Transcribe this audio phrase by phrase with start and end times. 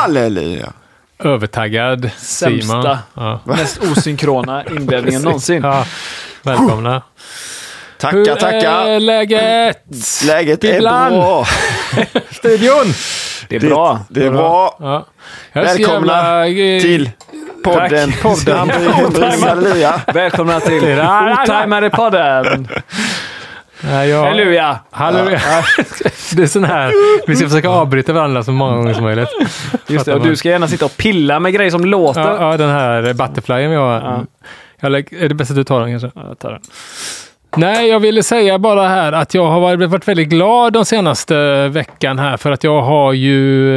[0.00, 0.72] Halleluja.
[1.18, 2.60] Övertaggad Simon.
[2.60, 3.40] Sämsta, Ja.
[3.44, 5.62] mest osynkrona inledningen någonsin.
[5.62, 5.84] Ja.
[6.42, 7.02] Välkomna.
[7.98, 8.86] Tackar, Hur tackar.
[8.86, 9.84] är läget?
[10.26, 11.14] Läget är Ibland.
[11.14, 11.44] bra.
[12.30, 12.84] Studion?
[13.48, 14.00] Det är bra.
[14.08, 14.76] Det är bra.
[14.80, 15.06] Ja.
[15.52, 17.10] Är Välkomna jävla, eh, till
[17.64, 18.12] podden.
[18.12, 18.68] Tack, podden.
[20.14, 22.82] Välkomna till Det är-
[23.84, 24.24] Nej, jag...
[24.24, 24.78] Halleluja!
[24.90, 25.40] Halleluja.
[26.36, 26.92] Det är sån här,
[27.26, 29.28] vi ska försöka avbryta varandra så många gånger som möjligt.
[29.86, 32.20] Just det, och du ska gärna sitta och pilla med grejer som låter.
[32.20, 33.92] Ja, ja den här butterflyen har.
[33.92, 34.24] Ja.
[34.80, 36.20] Jag är det bäst att du tar den kanske?
[36.20, 36.60] Ja, jag tar den.
[37.56, 42.18] Nej, jag ville säga bara här att jag har varit, väldigt glad de senaste veckan
[42.18, 43.72] här för att jag har ju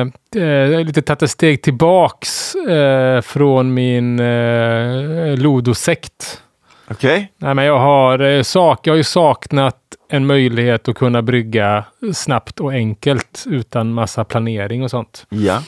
[0.00, 6.42] eh, eh, lite tagit ett steg tillbaks eh, från min eh, Lodo-sekt.
[6.90, 7.32] Okej.
[7.38, 9.76] Nej, men jag har, eh, sak, jag har ju saknat
[10.08, 11.84] en möjlighet att kunna brygga
[12.14, 15.26] snabbt och enkelt utan massa planering och sånt.
[15.28, 15.62] Ja.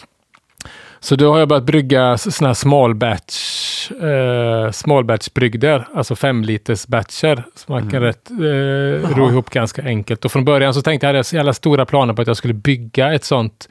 [1.00, 6.16] Så då har jag börjat brygga sådana här small batch, eh, small batch brygder, alltså
[6.16, 10.24] fem liters batcher som man kan rätt, eh, ro ihop ganska enkelt.
[10.24, 12.36] Och från början så tänkte jag, jag hade så jävla stora planer på att jag
[12.36, 13.68] skulle bygga ett sånt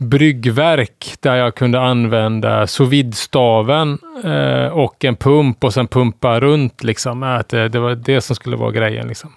[0.00, 6.84] bryggverk där jag kunde använda sous vide-staven eh, och en pump och sen pumpa runt
[6.84, 7.22] liksom.
[7.22, 9.32] Att det, det var det som skulle vara grejen liksom.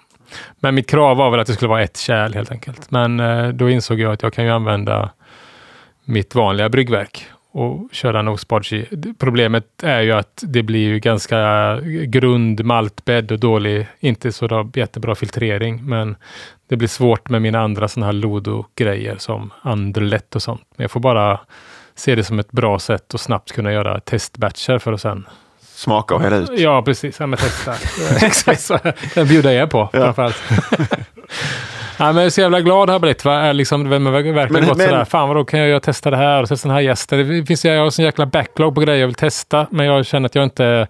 [0.60, 2.90] Men mitt krav var väl att det skulle vara ett kärl helt enkelt.
[2.90, 5.10] Men eh, då insåg jag att jag kan ju använda
[6.04, 8.84] mitt vanliga bryggverk och köra en Ospodgy.
[9.18, 14.70] Problemet är ju att det blir ju ganska grund maltbädd och dålig, inte så då
[14.74, 16.16] jättebra filtrering, men
[16.68, 20.62] det blir svårt med mina andra sådana här Lodo-grejer som Anderlet och sånt.
[20.76, 21.40] Men jag får bara
[21.94, 25.26] se det som ett bra sätt att snabbt kunna göra testbatcher för att sen...
[25.60, 26.60] Smaka och hälla ut.
[26.60, 27.20] Ja, precis.
[27.20, 27.74] Ja, men testa.
[28.26, 28.78] Exakt så.
[29.14, 30.00] Den bjuder jag på Ja.
[30.12, 30.42] framförallt.
[31.98, 33.24] Ja, men jag är så jävla glad har jag blivit.
[33.24, 33.52] Va?
[33.52, 35.04] Liksom, verkligen Men- gått men- sådär.
[35.04, 37.28] Fan vad då kan jag göra testa det här och testa den här gästen.
[37.28, 39.66] Det finns, jag har sån jäkla backlog på grejer jag vill testa.
[39.70, 40.86] Men jag känner att jag inte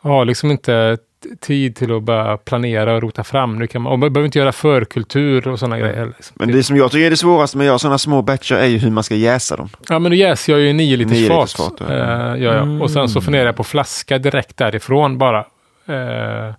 [0.00, 0.98] har liksom inte
[1.40, 3.58] tid till att börja planera och rota fram.
[3.58, 6.06] Nu kan man, och man behöver inte göra förkultur och sådana grejer.
[6.06, 6.36] Liksom.
[6.40, 8.66] Men det som jag tycker är det svåraste med att göra sådana små batcher är
[8.66, 9.68] ju hur man ska jäsa dem.
[9.88, 11.38] Ja, men då jäser jag ju i 9 liters Nio fat.
[11.38, 11.94] liters fat, ja.
[11.94, 12.82] Eh, gör jag.
[12.82, 15.38] Och sen så funderar jag på flaska direkt därifrån bara.
[15.88, 16.54] Eh,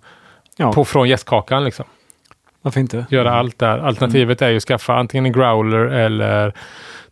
[0.60, 0.72] Ja.
[0.72, 1.84] på, från jästkakan liksom.
[2.62, 3.06] Varför inte?
[3.10, 3.78] göra allt där.
[3.78, 6.52] Alternativet är ju att skaffa antingen en growler eller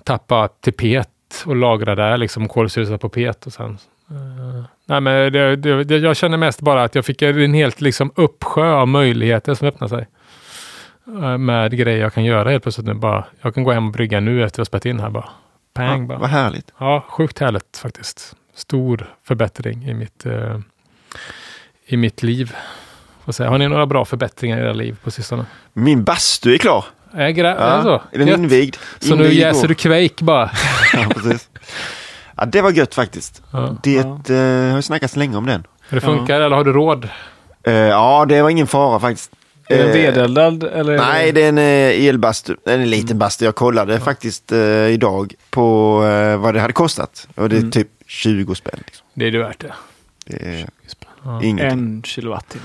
[0.05, 1.09] tappa till pet
[1.47, 3.79] och lagra där, liksom kolsyra på pet och sen.
[4.11, 7.81] eh, nej, men det, det, det, jag känner mest bara att jag fick en helt
[7.81, 10.07] liksom uppsjö av möjligheter som öppnar sig.
[11.23, 13.25] Eh, med grejer jag kan göra helt plötsligt nu bara.
[13.41, 15.29] Jag kan gå hem och brygga nu efter att jag spelat in här bara.
[15.75, 16.19] Pang Ja, bara.
[16.19, 16.73] vad härligt.
[16.79, 18.37] Ja, sjukt härligt faktiskt.
[18.55, 20.59] Stor förbättring i mitt, eh,
[21.87, 22.55] i mitt liv.
[23.27, 23.51] Får säga.
[23.51, 25.45] Har ni några bra förbättringar i era liv på sistone?
[25.73, 26.85] Min bastu är klar.
[27.13, 28.03] Är, gra- är det så?
[28.13, 28.39] är den Gött.
[28.39, 28.77] invigd?
[28.99, 29.69] Så nu Invigd jäser igår.
[29.69, 30.51] du Quake bara?
[30.93, 31.49] Ja, precis.
[32.37, 33.43] Ja, det var gött faktiskt.
[33.53, 33.77] Ja.
[33.83, 33.99] Det
[34.31, 35.65] eh, har ju snackats länge om den.
[35.91, 37.09] Det funkar eller har du råd?
[37.63, 39.31] Eh, ja, det var ingen fara faktiskt.
[39.69, 40.93] Är den Eh, vedeldad eller?
[40.93, 41.43] är Nej, det...
[41.43, 42.57] är en eh, elbastu.
[42.65, 43.45] Det är en liten bastu.
[43.45, 47.29] Jag kollade faktiskt eh, idag på eh, vad det hade kostat.
[47.35, 48.81] Och det är typ 20 spänn.
[48.87, 49.07] Liksom.
[49.15, 49.73] Det är det värt det.
[50.27, 50.67] Det är
[51.23, 51.43] Ja.
[51.43, 52.65] En kilowattimme.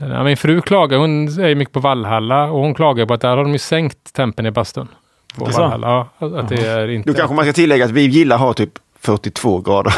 [0.00, 3.20] Ja, min fru klagar, hon är ju mycket på Vallhalla och hon klagar på att
[3.20, 4.88] där har de ju sänkt tempen i bastun.
[5.36, 5.60] På Jaså?
[5.60, 6.06] Vallhalla.
[6.18, 7.10] Ja, att det är inte...
[7.10, 9.94] Då kanske man ska tillägga att vi gillar att ha typ 42 grader.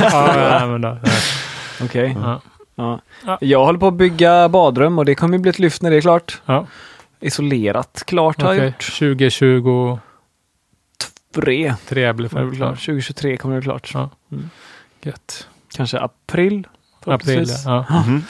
[0.00, 0.98] ja.
[1.82, 2.16] Okej.
[2.22, 2.40] Ja.
[2.74, 3.00] Ja.
[3.26, 3.38] Ja.
[3.40, 5.96] Jag håller på att bygga badrum och det kommer ju bli ett lyft när det
[5.96, 6.42] är klart.
[6.46, 6.66] Ja,
[7.20, 8.98] Isolerat klart har jag gjort.
[8.98, 9.98] 2023
[11.86, 12.78] Tre blir kommer det det bli klart.
[12.78, 13.90] 2023 kommer det bli klart.
[13.94, 14.10] Ja.
[14.32, 14.50] Mm.
[15.02, 15.48] Gött.
[15.76, 16.66] Kanske april.
[17.04, 17.86] April, ja.
[18.06, 18.22] Mhm.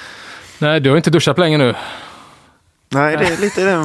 [0.59, 1.75] Nej, du har inte duschat på länge nu.
[2.89, 3.77] Nej, det är lite det.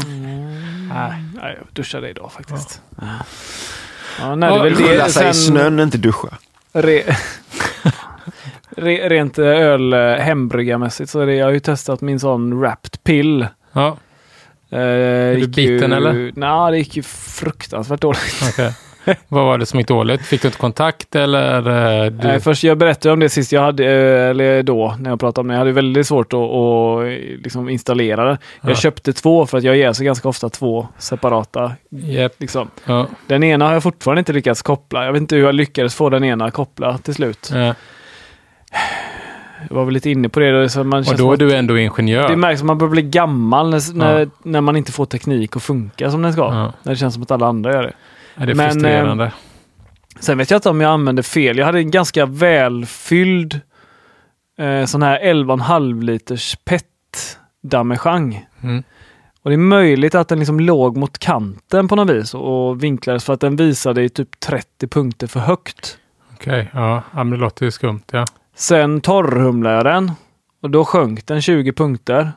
[0.94, 2.82] Nej, nej, jag duschade idag faktiskt.
[4.20, 5.10] Ja, nej, det är väl Rulla det.
[5.12, 6.28] sig i snön, inte duscha.
[6.74, 7.04] re,
[8.78, 13.04] re, rent öl eh, hembryggarmässigt så är det, jag har ju testat min sån wrapped
[13.04, 13.48] pill.
[13.72, 13.98] Ja,
[14.72, 16.32] Eh, du gick biten, ju, eller?
[16.36, 18.42] Nej, det gick ju fruktansvärt dåligt.
[18.50, 18.74] okej.
[19.28, 20.22] Vad var det som gick dåligt?
[20.22, 21.58] Fick du inte kontakt eller?
[22.06, 22.28] eh, Du...
[22.28, 25.42] Nej, först, jag berättade om det sist jag hade, eh, eller då, när jag pratade
[25.42, 25.54] om det.
[25.54, 27.06] Jag hade väldigt svårt att, att
[27.44, 28.38] liksom installera det.
[28.62, 28.76] Jag Ja.
[28.76, 31.72] köpte två för att jag jäser ganska ofta två separata.
[31.90, 32.34] Japp.
[32.38, 32.70] Liksom.
[32.86, 33.08] Ja.
[33.28, 35.06] Den ena har jag fortfarande inte lyckats koppla.
[35.06, 37.50] Jag vet inte hur jag lyckades få den ena koppla till slut.
[37.54, 37.74] Ja.
[39.70, 40.70] Jag var väl lite inne på det.
[40.70, 42.30] Så man Och då är du ändå ingenjör.
[42.30, 44.26] Det märks att man börjar bli gammal när, när, Ja.
[44.44, 46.42] när man inte får teknik att funka som den ska.
[46.42, 46.74] Ja.
[46.84, 47.94] När det känns som att alla andra gör det.
[48.40, 49.32] Ja, det är Men, frustrerande.
[50.20, 51.58] Sen vet jag inte om jag använde fel.
[51.58, 53.62] Jag hade en ganska välfylld
[54.58, 56.86] eh, sån här 11,5 liters PET
[57.64, 58.48] damejeange.
[58.64, 58.84] Mm.
[59.42, 63.24] Och det är möjligt att den liksom låg mot kanten på något vis och vinklades
[63.24, 65.98] för att den visade i typ 30 punkter för högt.
[66.34, 67.04] Okej, ja.
[67.14, 68.04] ja, men det låter ju skumt.
[68.12, 68.26] Ja.
[68.56, 70.12] Sen torrhumlade jag den
[70.62, 72.32] och då sjönk den 20 punkter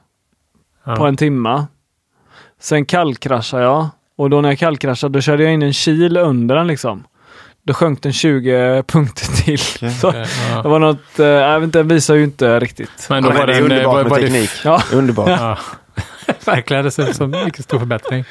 [0.85, 0.97] Ja.
[0.97, 1.67] på en timma.
[2.61, 3.89] Sen kallkraschade jag
[4.19, 7.05] och då när jag kallkraschade då körde jag in en kil under den liksom.
[7.67, 9.59] Då sjönk den 20 punkter till.
[9.95, 10.63] Så Okej, ja.
[10.63, 13.07] det var något, eh, jag vet inte, den visar ju inte riktigt.
[13.11, 14.51] Men då Ja, var det är den, eh, underbart var, med var det- teknik.
[14.65, 14.83] Ja.
[14.93, 15.29] Underbart.
[15.29, 15.59] Ja.
[16.45, 18.25] Verkligen, det ser ut som en mycket stor förbättring.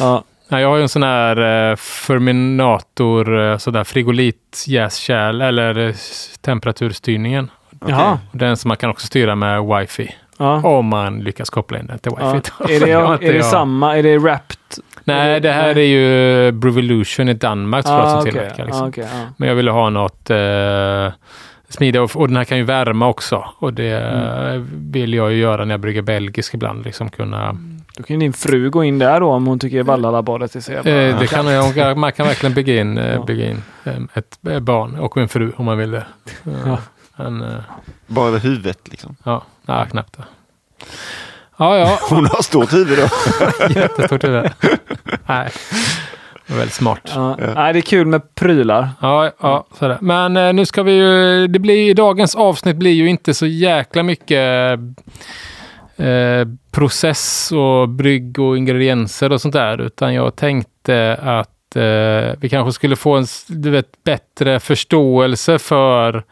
[0.00, 5.78] Ja, Ja, jag har ju en sån här eh, Ferminator, eh, sådär frigolit jäskärl eller
[5.88, 5.94] eh,
[6.40, 7.50] temperaturstyrningen.
[7.86, 8.18] Jaha.
[8.32, 10.14] Den som man kan också styra med wifi.
[10.38, 10.62] Ja.
[10.62, 12.32] Om man lyckas koppla in den till ja.
[12.34, 12.74] wifi.
[12.74, 12.92] Är det,
[13.28, 14.56] är det samma, är det wrapped?
[15.04, 18.32] Nej, det här är ju Brevolution i Danmark jag som okej.
[18.32, 18.64] tillverkar.
[18.64, 18.84] Liksom.
[18.84, 19.20] Ah, okej, ja.
[19.36, 21.12] Men jag ville ha något eh,
[21.68, 23.44] smidigt och, och den här kan ju värma också.
[23.58, 24.66] Och det Mm.
[24.92, 26.84] vill jag ju göra när jag brygger belgisk ibland.
[26.84, 27.56] Liksom kunna,
[27.96, 30.90] Då kan din fru gå in där då om hon tycker Vallalabadet är så jävla...
[30.90, 33.24] eh, det kan jag, man kan verkligen bygga in, eh, Ja.
[33.24, 36.04] bygga in eh, ett barn och en fru om man vill det.
[36.66, 36.78] Ja.
[37.16, 37.60] Men, eh,
[38.06, 39.16] Bara över huvudet liksom.
[39.24, 40.24] ja, nej, knappt det.
[41.56, 43.08] Ja, ja, Hon har stort huvud då.
[43.80, 44.50] jättestort huvud.
[45.26, 45.50] Nej,
[46.46, 47.12] det väldigt smart.
[47.14, 47.36] Ja.
[47.54, 48.88] Nej, det är kul med prylar.
[49.00, 49.98] Ja, ja sådär.
[50.00, 54.02] Men eh, nu ska vi ju, det blir, dagens avsnitt blir ju inte så jäkla
[54.02, 54.78] mycket
[55.96, 62.48] eh, process och brygg och ingredienser och sånt där, utan jag tänkte att eh, vi
[62.50, 66.24] kanske skulle få en du vet, bättre förståelse för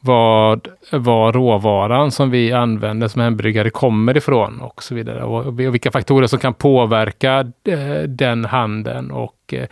[0.00, 5.24] vad, vad råvaran som vi använder som hembryggare kommer ifrån och så vidare.
[5.24, 9.66] Och, och vilka faktorer som kan påverka eh, den handeln och eh,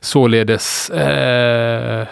[0.00, 2.06] således eh,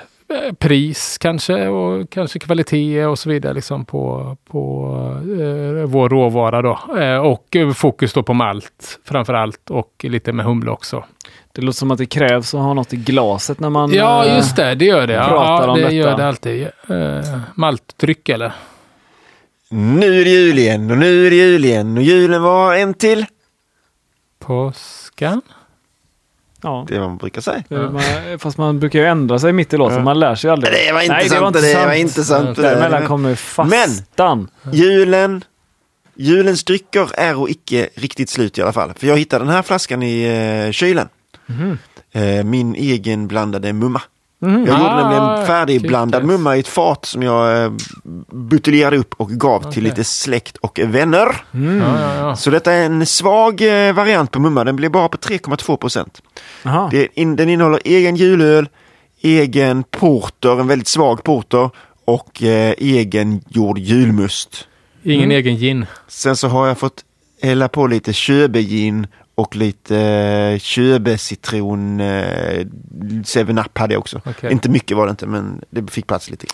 [0.58, 4.90] pris kanske och kanske kvalitet och så vidare liksom på, på
[5.22, 6.78] eh, vår råvara då.
[6.98, 11.04] Eh, och fokus då på malt framför allt och lite med humle också.
[11.54, 13.92] Det låter som att det krävs att ha något i glaset när man...
[13.92, 14.74] Ja, eh, just det.
[14.74, 15.12] Det gör det.
[15.12, 15.94] Ja, pratar ja, om det detta.
[15.94, 16.62] gör det alltid.
[16.62, 18.52] Eh, maltdryck eller?
[19.70, 22.94] Nu är det jul igen och nu är det jul igen och julen var en
[22.94, 23.26] till.
[24.38, 25.42] Påskan?
[26.62, 26.84] Ja.
[26.88, 27.62] Det är vad man brukar säga.
[27.68, 28.02] Det- Man,
[28.38, 30.04] fast man brukar ju ändra sig mitt i låten.
[30.04, 30.72] Man lär sig aldrig.
[30.72, 31.54] Det var inte Nej, sant.
[31.54, 32.56] Det var inte sant.
[32.56, 34.50] Däremellan kommer fastan.
[34.72, 35.44] Julen,
[36.14, 38.92] julens drycker är och icke riktigt slut i alla fall.
[38.96, 40.22] För jag hittade den här flaskan i
[40.66, 41.08] eh, kylen.
[42.12, 44.02] Eh, min egen blandade mumma.
[44.38, 44.52] Mhm.
[44.66, 46.32] Jag gjorde Ah, nämligen färdigblandad kickers.
[46.36, 47.72] mumma i ett fat som jag eh,
[48.32, 49.82] buteljerade upp och gav till Okej.
[49.82, 51.36] lite släkt och vänner.
[51.54, 51.78] Mm.
[51.78, 52.36] Ja, ja, ja.
[52.36, 54.64] Så detta är en svag eh, variant på mumma.
[54.64, 56.22] Den blir bara på 3,2 procent.
[57.36, 58.68] Den innehåller egen julöl,
[59.20, 61.70] egen porter, en väldigt svag porter
[62.04, 64.68] och eh, egen gjord julmust.
[65.02, 65.36] Ingen Mm.
[65.36, 65.86] egen gin.
[66.08, 67.04] Sen så har jag fått
[67.42, 72.00] hälla på lite köbegin och lite eh, köbecitron.
[72.00, 72.66] Eh,
[73.24, 74.20] 7-Up hade jag också.
[74.24, 74.52] Okej.
[74.52, 76.46] Inte mycket var det inte, men det fick plats lite.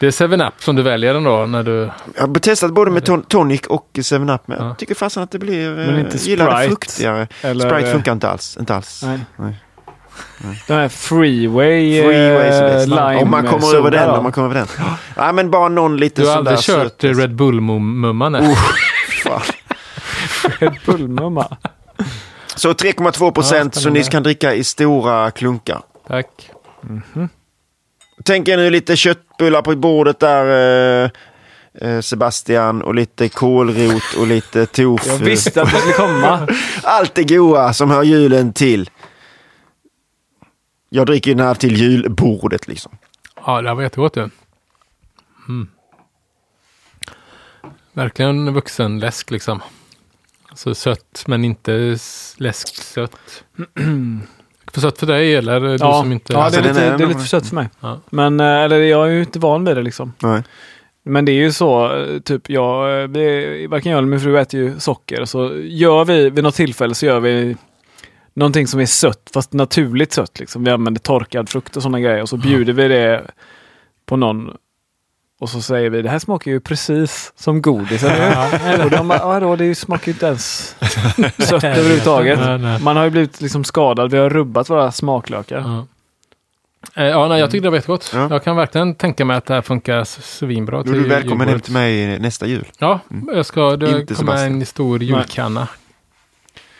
[0.00, 1.90] Det är 7-Up som du väljer ändå när du...
[2.16, 4.66] Jag har testat både med ton tonic och 7-Up, men Ja.
[4.66, 5.70] jag tycker fasen att det blir...
[5.74, 6.68] Men eh, inte gillar det Sprite?
[6.68, 7.28] fruktigare.
[7.42, 8.56] Eller- Sprite funkar inte alls.
[8.60, 9.02] Inte alls.
[9.04, 9.18] Nej.
[9.36, 9.54] Nej.
[10.66, 14.08] Den här freeway, Freeway eh, lime Om man kommer soda över den.
[14.08, 14.14] då.
[14.14, 14.86] Om man kommer över den.
[15.16, 18.54] Ja, men bara någon lite Du har aldrig kört Red Bull-mumman?
[19.24, 19.40] Fan.
[20.60, 21.56] Red Bull-mumma.
[22.58, 25.82] Så 3,2 procent Ja, så ni kan dricka i stora klunkar.
[26.06, 26.50] Tack.
[28.24, 31.10] Tänk er nu lite köttbullar på bordet där eh,
[31.74, 35.10] eh, Sebastian och lite kålrot och lite tofu.
[35.10, 36.48] Jag visste att det skulle komma.
[36.82, 38.90] Allt det goa som hör julen till.
[40.88, 42.98] Jag dricker den här till julbordet liksom.
[43.46, 44.30] Ja, det här var jättegott du.
[45.48, 45.68] Mm.
[47.92, 49.62] Verkligen vuxenläsk liksom.
[50.58, 51.96] Så sött men inte
[52.36, 53.44] läsksött.
[54.72, 56.32] för sött för dig eller du Ja, som inte...
[56.32, 57.68] ja det, Alltså, är den lite, det är lite för sött för mig.
[57.80, 58.00] Ja.
[58.10, 60.12] Men eh, eller, jag är ju inte van vid det liksom.
[60.22, 60.42] Nej.
[61.04, 64.38] Men det är ju så, eh, typ jag, eh, vi, varken jag eller min fru
[64.38, 65.24] äter ju socker.
[65.24, 67.56] Så gör vi, vid något tillfälle så gör vi
[68.34, 70.40] någonting som är sött, fast naturligt sött.
[70.40, 70.64] Liksom.
[70.64, 73.22] Vi använder torkad frukt och sådana grejer och så bjuder vi det
[74.06, 74.56] på någon.
[75.40, 78.02] Och så säger vi, det här smakar ju precis som godis.
[78.02, 78.76] Eller?
[78.76, 78.84] hur?
[78.84, 80.76] och de bara, ja då, det smakar ju inte ens
[81.38, 82.40] sött överhuvudtaget.
[82.40, 82.82] Nej, nej.
[82.82, 85.58] Man har ju blivit liksom skadad, vi har rubbat våra smaklökar.
[85.58, 85.86] Ja.
[87.02, 88.10] Eh, Ja, nej, jag tyckte det var jättegott.
[88.14, 88.28] Ja.
[88.30, 90.82] Jag kan verkligen tänka mig att det här funkar svinbra.
[90.82, 92.66] Då är du välkommen hem till mig nästa jul.
[92.78, 93.00] Ja,
[93.34, 93.76] jag ska.
[93.76, 95.68] Det Inte kommer en stor julkanna.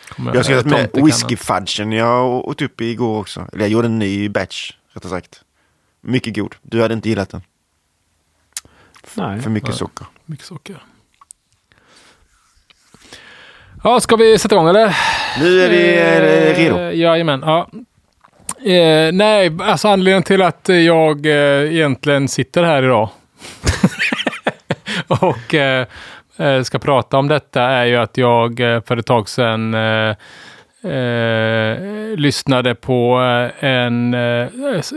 [0.09, 3.49] Kommer Jag ska ha med whiskyfudgen jag åt upp igår också.
[3.53, 5.41] Eller jag gjorde en ny batch, rättare sagt.
[6.01, 6.55] Mycket god.
[6.63, 7.43] Du hade inte gillat den.
[9.19, 9.41] Nej.
[9.41, 9.79] För mycket Nej.
[9.79, 10.07] socker.
[10.27, 10.77] Mycket socker.
[13.85, 14.97] Ja, ska vi sätta igång eller?
[15.41, 16.79] Nu är vi eh, redo.
[16.79, 17.43] Eh, Jajamän.
[17.47, 17.69] Ja.
[18.71, 23.09] Eh, nej, alltså anledningen till att jag eh, egentligen sitter här idag
[25.09, 25.87] och eh,
[26.37, 30.17] eh, ska prata om detta är ju att jag för ett tag sedan eh,
[30.93, 31.79] eh,
[32.17, 33.17] lyssnade på
[33.61, 34.49] en eh,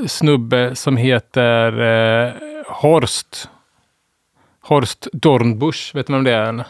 [0.07, 2.31] snubbe som heter eh,
[2.67, 3.49] Horst.
[4.61, 6.65] Horst Dornbusch, vet du vem det är?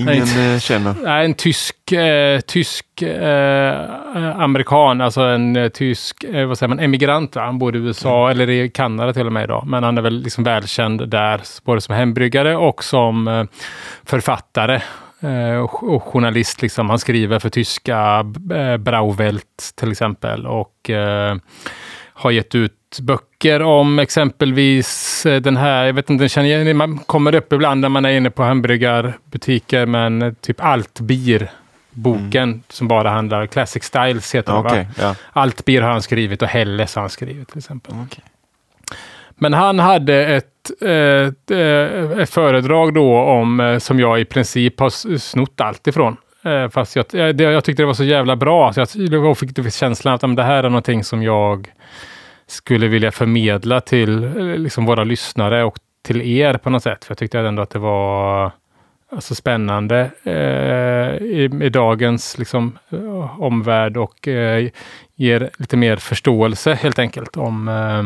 [0.00, 0.94] Ingen eh, känner.
[1.02, 6.78] Nej, en tysk, eh, tysk eh, amerikan, alltså en eh, tysk eh, vad säger man,
[6.78, 7.36] emigrant.
[7.36, 7.42] Va?
[7.42, 9.64] Han bor i USA eller i Kanada till och med idag.
[9.66, 13.44] Men han är väl liksom välkänd där, både som hembryggare och som eh,
[14.04, 14.80] författare.
[15.62, 16.62] och, och journalist.
[16.62, 16.90] Liksom.
[16.90, 18.24] Han skriver för tyska
[18.78, 20.46] Brauwelt till exempel.
[20.46, 20.90] Och
[22.12, 26.76] har gett ut böcker om exempelvis eh, den här, jag vet inte, den känner igen,
[26.76, 31.50] man kommer upp ibland när man är inne på hamburgarbutiker, men eh, typ Allt Bier
[31.90, 34.66] boken som bara handlar, Classic Styles heter den?
[34.66, 35.14] Okej, ja.
[35.32, 37.94] Allt Bier har han skrivit och Helles har han skrivit till exempel.
[38.06, 38.24] Okej.
[39.36, 45.18] Men han hade ett, ett, eh, ett föredrag då om, som jag i princip har
[45.18, 46.16] snott allt ifrån.
[46.70, 50.14] Fast jag, det, jag tyckte det var så jävla bra, så jag, jag fick känslan
[50.14, 51.72] att det här är någonting som jag
[52.48, 57.04] skulle vilja förmedla till eh, liksom våra lyssnare och till er på något sätt.
[57.04, 58.52] För jag tyckte ändå att det var
[59.12, 64.68] alltså, spännande eh, i, i dagens liksom, eh, omvärld och eh,
[65.16, 68.04] ger lite mer förståelse helt enkelt om, eh,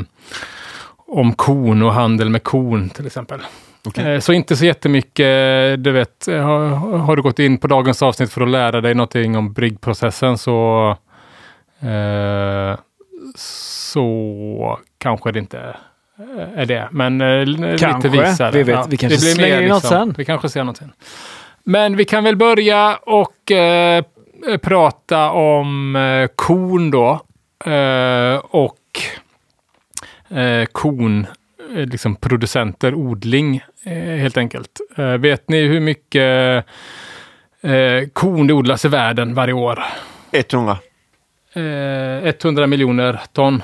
[1.16, 3.40] om kon och handel med kon till exempel.
[3.86, 4.14] Okej.
[4.14, 6.68] Eh, Så inte så jättemycket, du vet, har,
[6.98, 10.96] har du gått in på dagens avsnitt för att lära dig någonting om bryggprocessen så
[13.34, 15.58] så kanske det inte
[16.18, 16.88] eh, är det.
[16.90, 18.08] Men eh, lite Kanske.
[18.08, 18.50] visare.
[18.52, 20.14] Vi vet- vi kanske det blir slänger mer in något sen.
[20.18, 20.92] Vi kanske ser något sen.
[21.64, 24.04] Men vi kan väl börja och eh,
[24.62, 27.20] prata om eh, kon då.
[27.64, 28.78] Eh, och
[30.38, 31.26] eh, kon,
[31.76, 34.80] eh, liksom producenter, odling eh, helt enkelt.
[34.96, 36.64] Eh, vet ni hur mycket
[37.62, 39.82] eh, kon det odlas i världen varje år?
[40.32, 40.78] 100
[41.54, 43.62] Eh, 100 miljoner ton.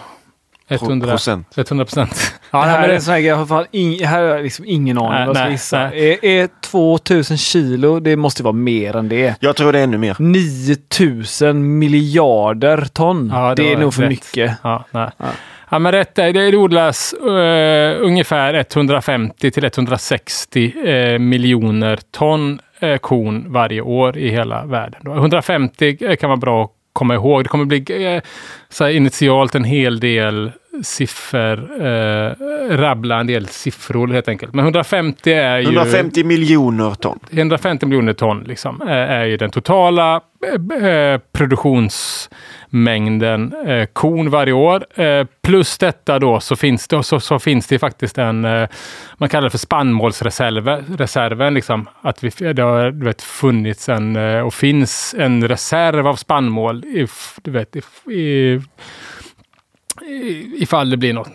[0.71, 1.59] 100 procent.
[1.59, 2.35] 100 procent.
[2.51, 4.23] Ja, det här här är är- en sån här grej, jag har fan ing, här
[4.23, 5.81] har jag liksom ingen aning Nej, vad jag ska gissa.
[5.95, 9.35] Är, är 2000 kilo, det måste vara mer än det.
[9.41, 10.17] Jag tror det är ännu mer.
[10.19, 13.31] 9000 miljarder ton.
[13.35, 14.09] Ja, det det är nog för rätt.
[14.11, 14.53] mycket.
[14.63, 15.09] Ja, nej.
[15.19, 15.27] Ja.
[15.71, 15.79] Ja.
[15.79, 23.53] men rätt är, det odlas eh, ungefär 150 till 160 eh, miljoner ton eh, kon
[23.53, 25.01] varje år i hela världen.
[25.05, 25.15] Då.
[25.15, 27.45] 150 kan vara bra att komma ihåg.
[27.45, 28.23] Det kommer bli eh,
[28.69, 32.33] så här initialt en hel del siffror, eh,
[32.77, 34.55] rabbla en del siffror helt enkelt.
[34.55, 35.65] Men 150 är ju...
[35.65, 37.19] 150 miljoner ton.
[37.31, 40.21] 150 miljoner ton liksom, eh, är ju den totala
[40.81, 45.01] eh, eh, produktionsmängden eh, korn varje år.
[45.03, 48.69] Eh, plus detta då så finns det, så, så finns det faktiskt en, eh,
[49.19, 50.85] man kallar det för spannmålsreserven.
[50.99, 56.15] Reserven, liksom, att vi, det har du vet, funnits en, och finns en reserv av
[56.17, 57.07] spannmål i,
[57.43, 57.83] du vet, i,
[58.13, 58.61] i-
[60.59, 61.31] ifall det blir någon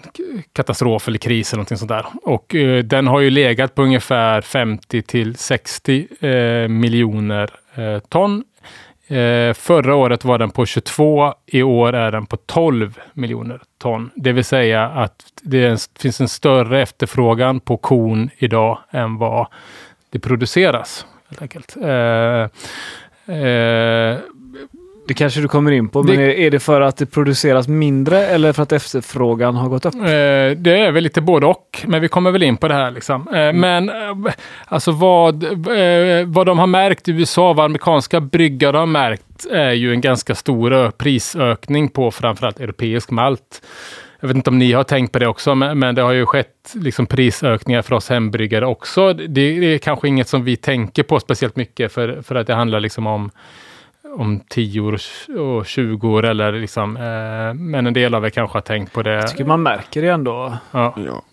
[0.53, 2.05] katastrof eller kris eller någonting sånt där.
[2.23, 8.43] Och eh, den har ju legat på ungefär 50 till 60 eh, miljoner eh, ton.
[9.07, 11.33] Eh, förra året var den på 22.
[11.45, 14.09] I år är den på 12 miljoner ton.
[14.15, 19.47] Det vill säga att det en, finns en större efterfrågan på korn idag än vad
[20.09, 21.05] det produceras.
[21.29, 21.75] Helt enkelt.
[21.83, 22.49] Eh,
[23.35, 24.17] eh,
[25.07, 28.25] det kanske du kommer in på, men Det- är, det för att det produceras mindre
[28.27, 29.93] eller för att efterfrågan har gått upp?
[29.95, 29.99] Eh,
[30.57, 32.91] det är väl lite både och, men vi kommer väl in på det här.
[32.91, 33.27] Liksom.
[33.27, 33.95] Eh, Men eh,
[34.67, 35.43] alltså vad,
[36.25, 40.35] vad de har märkt i USA, vad amerikanska bryggare har märkt, är ju en ganska
[40.35, 43.61] stor prisökning på framförallt europeisk malt.
[44.19, 46.73] Jag vet inte om ni har tänkt på det också, men, det har ju skett
[46.73, 49.13] liksom, prisökningar för oss hembryggare också.
[49.13, 49.41] Det
[49.73, 53.07] är kanske inget som vi tänker på speciellt mycket, för, för att det handlar liksom
[53.07, 53.31] om
[54.17, 54.99] om 10 år
[55.39, 59.01] och 20 år eller liksom, eh, men en del av er kanske har tänkt på
[59.03, 59.11] det.
[59.13, 60.57] Jag tycker man märker det ändå.
[60.71, 60.95] Ja.
[61.05, 61.23] Ja.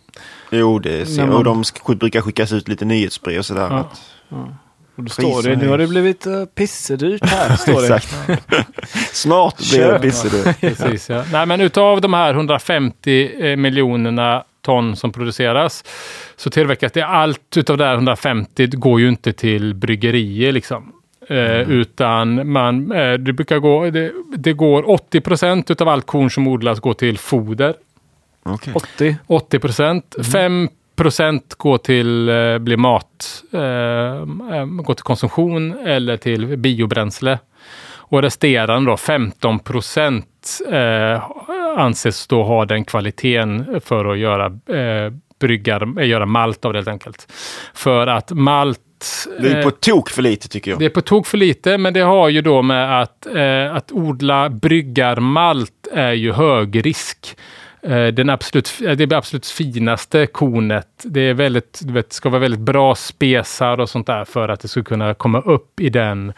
[0.51, 3.67] Jo, det ser, man- och de sk- brukar skickas ut lite nyhetsbrev och sådär.
[3.71, 3.79] Ja.
[3.79, 4.01] Att,
[4.97, 7.57] Och då står det, nu har det blivit uh, pissedyrt här.
[7.57, 8.01] Står det.
[9.13, 10.53] Snart blir det pisse du.
[10.69, 11.25] Precis, ja.
[11.33, 15.85] Nej, men utav de här 150 eh, miljonerna ton som produceras
[16.37, 20.93] så tillverkas det allt utav det här 150 går ju inte till bryggerier liksom.
[21.31, 26.31] Eh, utan man, eh, det brukar gå, det, det går 80 procent utav allt korn
[26.31, 27.75] som odlas går till foder.
[28.43, 28.75] Okej.
[28.77, 29.17] 80.
[29.27, 30.17] 80 procent.
[30.33, 33.61] 5 procent går till, eh, blir mat, eh,
[34.59, 37.39] eh, gå till konsumtion eller till biobränsle.
[37.93, 41.23] Och resterande då 15 procent eh,
[41.77, 46.89] anses då ha den kvaliteten för att göra eh, bryggar, göra malt av det helt
[46.89, 47.33] enkelt.
[47.75, 48.81] För att malt
[49.41, 50.81] det är på tok för lite tycker jag.
[50.81, 53.93] Det är på tok för lite, men det har ju då med att, eh, att
[53.93, 57.37] odla bryggarmalt är ju hög risk.
[57.83, 60.89] Eh, den absolut, det absolut finaste kornet.
[61.03, 64.69] Det är väldigt, vet, ska vara väldigt bra spesar och sånt där för att det
[64.69, 66.33] ska kunna komma upp i den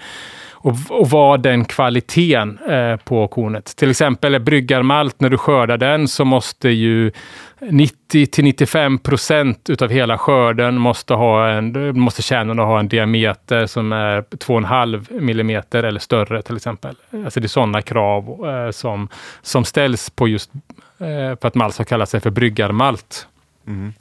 [0.63, 3.77] och, och vara den kvaliteten eh, på kornet.
[3.77, 7.13] Till exempel bryggarmalt, när du skördar den så måste ju
[7.61, 13.67] 90 till 95 procent utav hela skörden måste ha en, måste kärnorna ha en diameter
[13.67, 16.95] som är 2,5 millimeter eller större till exempel.
[17.25, 19.09] Alltså det är sådana krav eh, som,
[19.43, 20.51] som ställs på just
[20.99, 23.27] eh, för att malt ska kalla sig för bryggarmalt.
[23.67, 23.93] Mm.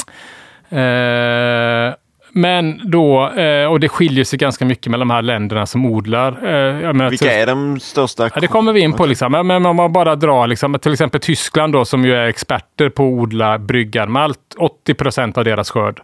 [0.72, 1.94] Eh,
[2.32, 6.32] men då, eh, och det skiljer sig ganska mycket mellan de här länderna som odlar.
[6.32, 8.30] Eh, Vilka är de största?
[8.34, 9.06] Ja, det kommer vi in på.
[9.06, 9.32] Liksom.
[9.32, 13.04] Men om man bara drar, liksom, till exempel Tyskland då, som ju är experter på
[13.04, 14.40] att odla bryggarmalt.
[14.58, 16.02] 80 procent av deras skörd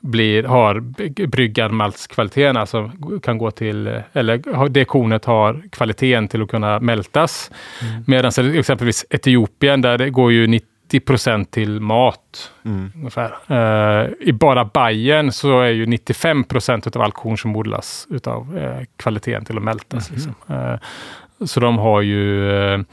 [0.00, 0.80] blir, har
[1.26, 2.90] bryggarmaltskvaliteten, alltså
[3.22, 7.50] kan gå till, eller det kornet har kvaliteten till att kunna mältas.
[7.82, 8.04] Mm.
[8.06, 12.52] Medan exempelvis Etiopien, där det går ju 90 90 procent till mat.
[12.64, 12.92] Mm.
[12.96, 13.34] Ungefär.
[13.50, 18.56] Uh, I bara Bayern så är ju 95 procent av all korn som odlas utav
[18.56, 20.10] uh, kvaliteten till att mältas.
[20.10, 20.16] Mm.
[20.16, 20.56] Liksom.
[20.56, 22.84] Uh, så de har ju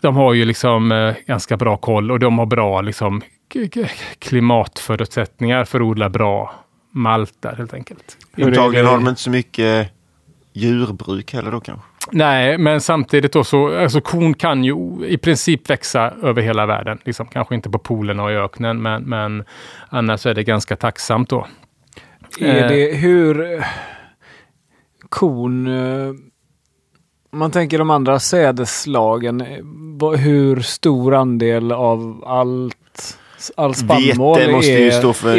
[0.00, 3.22] de har ju liksom ganska bra koll och de har bra liksom,
[4.18, 6.54] klimatförutsättningar för att odla bra
[6.90, 8.16] malt där helt enkelt.
[8.42, 9.92] Antagligen har de inte så mycket
[10.52, 11.89] djurbruk heller då kanske?
[12.10, 14.74] Nej, men samtidigt då så, alltså korn kan ju
[15.06, 16.98] i princip växa över hela världen.
[17.04, 19.44] Liksom, kanske inte på polen och i öknen, men, men
[19.88, 21.46] annars är det ganska tacksamt då.
[22.40, 23.64] Är det hur
[25.08, 25.66] kon...
[25.66, 26.14] Eh,
[27.32, 29.40] man tänker de andra sädeslagen,
[30.16, 32.76] hur stor andel av allt
[33.56, 35.36] all spannmål Vete måste ju stå för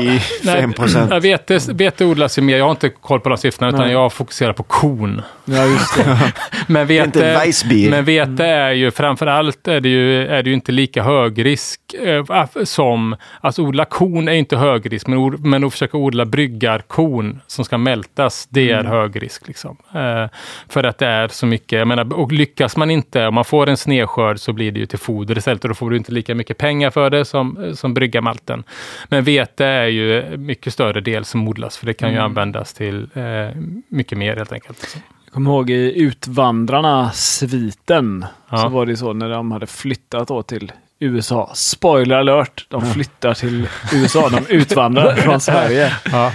[0.00, 1.10] 95 procent.
[1.10, 2.56] Ja, vete, vete odlas ju mer.
[2.56, 5.22] Jag har inte koll på de siffrorna, utan jag fokuserar på kon.
[5.44, 6.32] Ja, just det.
[6.66, 7.52] men, vete,
[7.90, 11.80] men vete är ju framförallt är det ju, är det ju inte lika hög risk
[11.94, 13.16] eh, som...
[13.40, 17.78] Alltså odla kon är inte hög risk, men, men att försöka odla bryggarkon som ska
[17.78, 18.92] mältas, det är mm.
[18.92, 19.48] hög risk.
[19.48, 19.76] Liksom.
[19.94, 20.26] Eh,
[20.68, 21.78] för att det är så mycket.
[21.78, 24.86] Jag menar, och lyckas man inte, om man får en snedskörd så blir det ju
[24.86, 27.72] till foder istället och då får du inte lika mycket pengar pengar för det som,
[27.76, 28.64] som bryggarmalten.
[29.08, 32.24] Men vete är ju mycket större del som odlas för det kan ju mm.
[32.24, 34.96] användas till eh, mycket mer helt enkelt.
[35.34, 38.56] Kommer ihåg i Utvandrarna, sviten, ja.
[38.56, 41.50] så var det så när de hade flyttat då till USA.
[41.54, 42.66] Spoiler alert!
[42.68, 44.28] De flyttar till USA.
[44.28, 45.92] De utvandrar från Sverige.
[46.12, 46.32] Ja.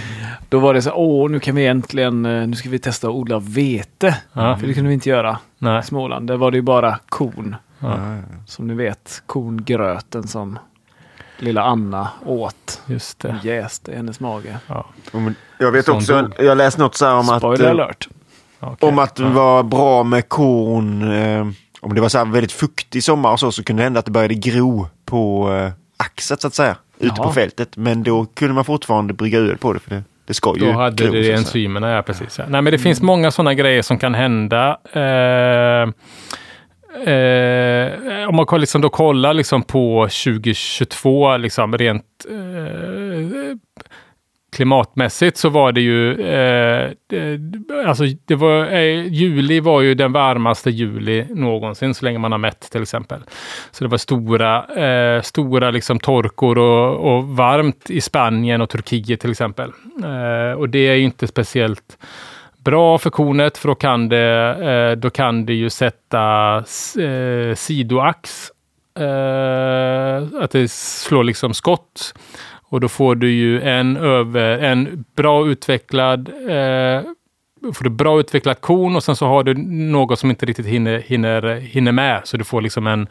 [0.48, 3.14] Då var det så åh, nu kan vi äntligen, eh, nu ska vi testa att
[3.14, 4.16] odla vete.
[4.32, 4.56] Ja.
[4.56, 5.80] För det kunde vi inte göra Nej.
[5.80, 6.26] i Småland.
[6.26, 7.56] Där var det ju bara korn.
[7.78, 7.98] Ja.
[8.46, 10.58] Som ni vet, korngröten som
[11.38, 12.82] lilla Anna åt.
[12.86, 13.28] Just det.
[13.28, 14.58] Och jäste i hennes mage.
[14.66, 14.86] Ja.
[15.58, 17.70] Jag vet också, jag läste något så här om Spoiler att...
[17.70, 18.08] alert.
[18.60, 18.88] Okay.
[18.88, 21.12] Om att det var bra med korn.
[21.12, 21.46] Eh,
[21.80, 24.04] om det var så här väldigt fuktig sommar och så, så kunde det hända att
[24.04, 26.76] det började gro på eh, axet så att säga.
[26.98, 27.26] Ute Jaha.
[27.26, 27.76] på fältet.
[27.76, 29.80] Men då kunde man fortfarande brygga öl på det.
[29.80, 32.38] För det, det ska ju Då hade gro, det enzymerna, ja precis.
[32.38, 32.44] Ja.
[32.44, 32.82] Nej men det mm.
[32.82, 34.78] finns många sådana grejer som kan hända.
[34.92, 35.88] Eh,
[37.06, 43.56] Eh, om man liksom då kollar liksom på 2022, liksom rent eh,
[44.52, 46.90] klimatmässigt så var det ju, eh,
[47.86, 52.38] alltså det var, eh, juli var ju den varmaste juli någonsin så länge man har
[52.38, 53.20] mätt till exempel.
[53.70, 59.20] Så det var stora, eh, stora liksom torkor och, och, varmt i Spanien och Turkiet
[59.20, 59.72] till exempel.
[60.04, 61.98] Eh, och det är inte speciellt
[62.64, 66.56] bra för kornet för då kan det, eh, då kan det ju sätta
[66.98, 68.50] eh, sidoax.
[68.98, 72.14] Eh, att det slår liksom skott.
[72.70, 77.02] Och då får du ju en, över, en bra utvecklad eh,
[77.72, 80.98] får du bra utvecklat korn och sen så har du något som inte riktigt hinner,
[80.98, 82.20] hinner, hinner med.
[82.24, 83.06] Så du får liksom en,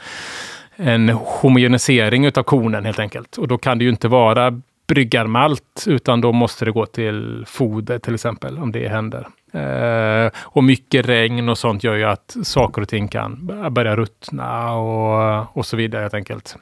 [0.75, 3.37] en homogenisering utav kornen helt enkelt.
[3.37, 7.99] Och då kan det ju inte vara bryggarmalt utan då måste det gå till foder
[7.99, 9.27] till exempel om det händer.
[9.53, 14.73] Eh, och mycket regn och sånt gör ju att saker och ting kan börja ruttna
[14.73, 16.55] och, och så vidare helt enkelt.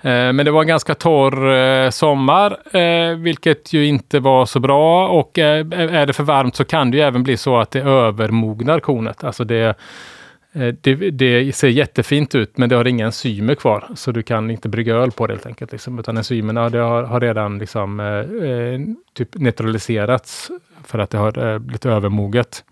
[0.00, 4.60] Eh, men det var en ganska torr eh, sommar, eh, vilket ju inte var så
[4.60, 5.08] bra.
[5.08, 8.80] Och är det för varmt så kan det ju även bli så att det övermognar
[8.80, 9.24] kornet.
[9.24, 9.74] Alltså det,
[10.80, 14.68] det, det, ser jättefint ut, men det har inga enzymer kvar, så du kan inte
[14.68, 15.72] brygga öl på det helt enkelt.
[15.72, 15.98] Liksom.
[15.98, 20.50] Utan enzymerna det har, har redan liksom, eh, typ neutraliserats
[20.84, 22.64] för att det har blivit övermoget.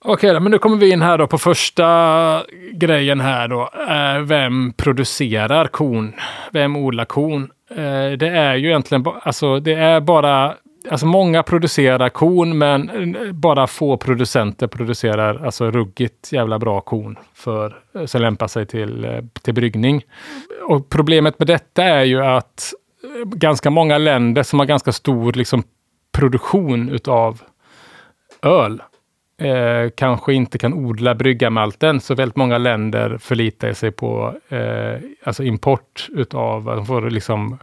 [0.00, 3.70] Okej, okay, men nu kommer vi in här då på första grejen här då.
[3.88, 6.12] Eh, vem producerar kon?
[6.52, 7.42] Vem odlar kon?
[7.70, 10.54] Eh, det är ju egentligen, alltså det är bara
[10.90, 17.16] Alltså många producerar kon, men eh, bara få producenter producerar alltså ruggigt jävla bra kon
[17.34, 20.02] för, som lämpar sig till, till bryggning.
[20.68, 22.72] Och problemet med detta är ju att
[23.24, 25.62] ganska många länder som har ganska stor liksom,
[26.12, 27.42] produktion utav
[28.42, 28.82] öl
[29.38, 32.00] eh, kanske inte kan odla bryggarmalten.
[32.00, 37.58] Så väldigt många länder förlitar sig på eh, alltså import utav, de får liksom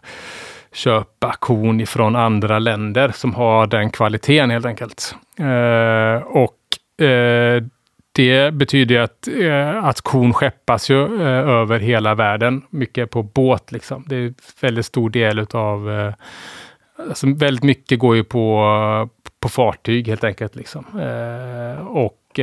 [0.73, 5.15] köpa korn ifrån andra länder som har den kvaliteten helt enkelt.
[5.39, 7.63] Eh, och eh,
[8.15, 13.71] det betyder att, eh, att korn skeppas ju eh, över hela världen, mycket på båt
[13.71, 14.03] liksom.
[14.07, 16.13] Det är en väldigt stor del utav, eh,
[17.09, 19.09] alltså väldigt mycket går ju på,
[19.45, 20.55] på fartyg helt enkelt.
[20.55, 20.85] Liksom.
[20.99, 22.39] Eh, och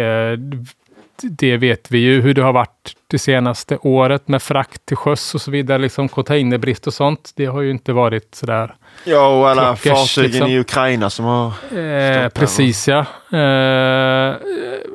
[1.23, 5.35] det vet vi ju hur det har varit det senaste året med frakt till sjöss
[5.35, 5.79] och så vidare.
[5.79, 7.33] Liksom containerbrist och sånt.
[7.37, 8.75] Det har ju inte varit sådär.
[9.05, 10.49] Ja, och alla fartygen liksom.
[10.49, 11.47] i Ukraina som har
[11.79, 12.99] eh, Precis ja.
[13.39, 14.37] Eh,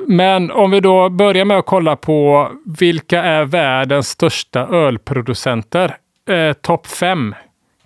[0.06, 5.96] men om vi då börjar med att kolla på vilka är världens största ölproducenter?
[6.30, 7.34] Eh, Topp fem.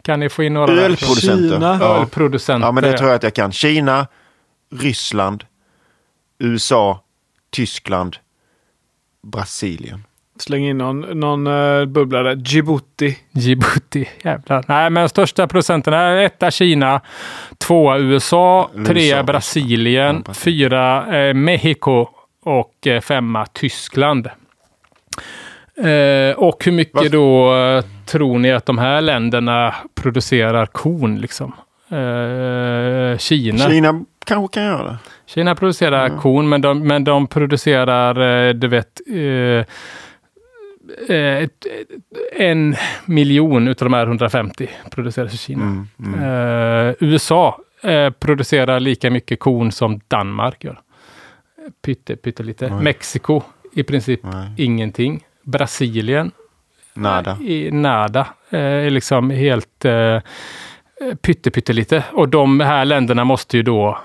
[0.02, 0.72] Kan ni få in några?
[0.72, 1.54] Ölproducenter?
[1.54, 1.78] Kina.
[1.80, 2.00] Ja.
[2.00, 2.66] Ölproducenter.
[2.66, 3.52] Ja, men det tror jag att jag kan.
[3.52, 4.06] Kina,
[4.74, 5.44] Ryssland,
[6.38, 7.00] USA,
[7.50, 8.16] Tyskland,
[9.22, 10.04] Brasilien.
[10.38, 12.34] Släng in någon, någon uh, bubblare.
[12.34, 13.18] Djibouti.
[13.32, 14.64] Djibouti, jävlar.
[14.68, 17.00] Nej, men största procenten är etta Kina,
[17.58, 22.08] tvåa USA, trea Brasilien, ja, fyra eh, Mexiko
[22.44, 24.26] och eh, femma Tyskland.
[25.76, 27.08] Eh, och hur mycket Varför?
[27.08, 31.20] då eh, tror ni att de här länderna producerar korn?
[31.20, 31.52] Liksom?
[31.88, 33.58] Eh, Kina.
[33.58, 34.98] Kina kanske kan göra det.
[35.26, 36.20] Kina producerar mm.
[36.20, 39.66] korn, men de, men de producerar, eh, du vet, eh,
[41.16, 41.48] eh,
[42.32, 45.64] en miljon utav de här 150 produceras i Kina.
[45.64, 46.22] Mm, mm.
[46.22, 50.80] Uh, USA uh, producerar lika mycket korn som Danmark gör.
[51.82, 52.68] Pytte, pyttelite.
[52.68, 52.82] Nej.
[52.82, 54.50] Mexiko i princip Nej.
[54.56, 55.24] ingenting.
[55.42, 56.30] Brasilien.
[56.94, 57.38] Nada.
[57.40, 58.26] I, nada.
[58.54, 59.86] Uh, liksom helt
[61.22, 62.04] pytte, pyttelite.
[62.12, 63.98] Och de här länderna måste ju då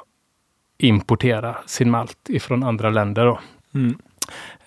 [0.78, 3.26] importera sin malt ifrån andra länder.
[3.26, 3.40] Då.
[3.76, 3.98] Mm.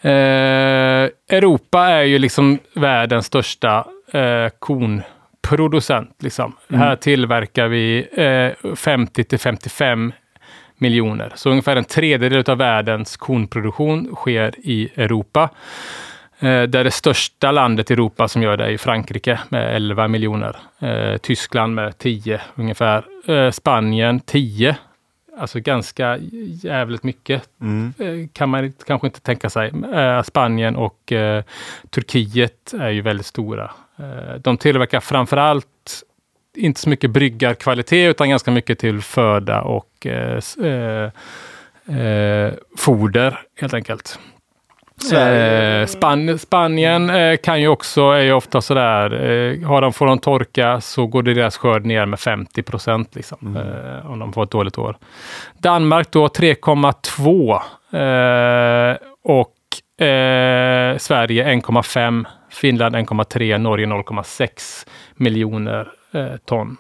[0.02, 6.22] Eh, Europa är ju liksom världens största eh, kornproducent.
[6.22, 6.52] Liksom.
[6.68, 6.80] Mm.
[6.80, 10.12] Här tillverkar vi eh, 50 till 55
[10.78, 11.32] miljoner.
[11.34, 15.50] Så ungefär en tredjedel av världens kornproduktion sker i Europa.
[16.40, 20.56] Eh, där det största landet i Europa som gör det är Frankrike med 11 miljoner.
[20.78, 23.04] Eh, Tyskland med 10 ungefär.
[23.26, 24.76] Eh, Spanien 10
[25.38, 26.18] alltså ganska
[26.62, 27.42] jävligt mycket.
[27.60, 27.94] Mm.
[28.32, 29.72] Kan man kanske inte tänka sig.
[30.24, 31.12] Spanien och
[31.90, 33.70] Turkiet är ju väldigt stora.
[34.42, 35.66] De tillverkar framförallt
[36.56, 40.40] inte så mycket bryggarkvalitet utan ganska mycket till föda och eh,
[41.96, 44.18] eh, foder helt enkelt.
[45.12, 50.06] Eh, Span Spanien eh, kan ju också, är ju ofta sådär, eh, har de, får
[50.06, 53.56] de torka så går deras skörd ner med 50 procent liksom, mm.
[53.56, 54.96] Eh, om de får ett dåligt år.
[55.58, 57.60] Danmark då 3,2
[57.92, 59.54] eh, och
[60.98, 65.88] Sverige 1,5, Finland 1,3, Norge 0,6 miljoner
[66.44, 66.76] ton.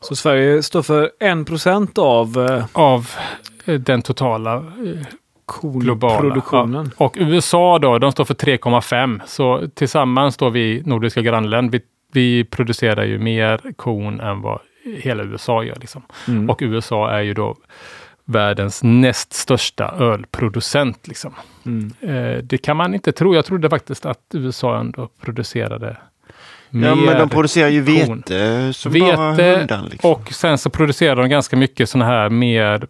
[0.00, 2.60] så Sverige står för 1 procent av?
[2.72, 3.10] Av
[3.64, 4.64] den totala
[6.20, 6.90] produktionen.
[6.98, 7.04] Ja.
[7.04, 9.20] Och USA då, de står för 3,5.
[9.26, 11.80] Så tillsammans då vi nordiska grannländer, vi,
[12.12, 14.60] vi producerar ju mer korn än vad
[14.98, 15.76] hela USA gör.
[15.80, 16.02] Liksom.
[16.28, 16.50] Mm.
[16.50, 17.56] Och USA är ju då
[18.24, 21.08] världens näst största ölproducent.
[21.08, 21.34] Liksom.
[21.66, 21.92] Mm.
[22.00, 23.34] Eh, det kan man inte tro.
[23.34, 25.96] Jag trodde faktiskt att USA ändå producerade
[26.82, 29.88] Ja, men de producerar ju vete som vete, bara hundan.
[29.90, 30.10] Liksom.
[30.10, 32.86] Och sen så producerar de ganska mycket sådana här mer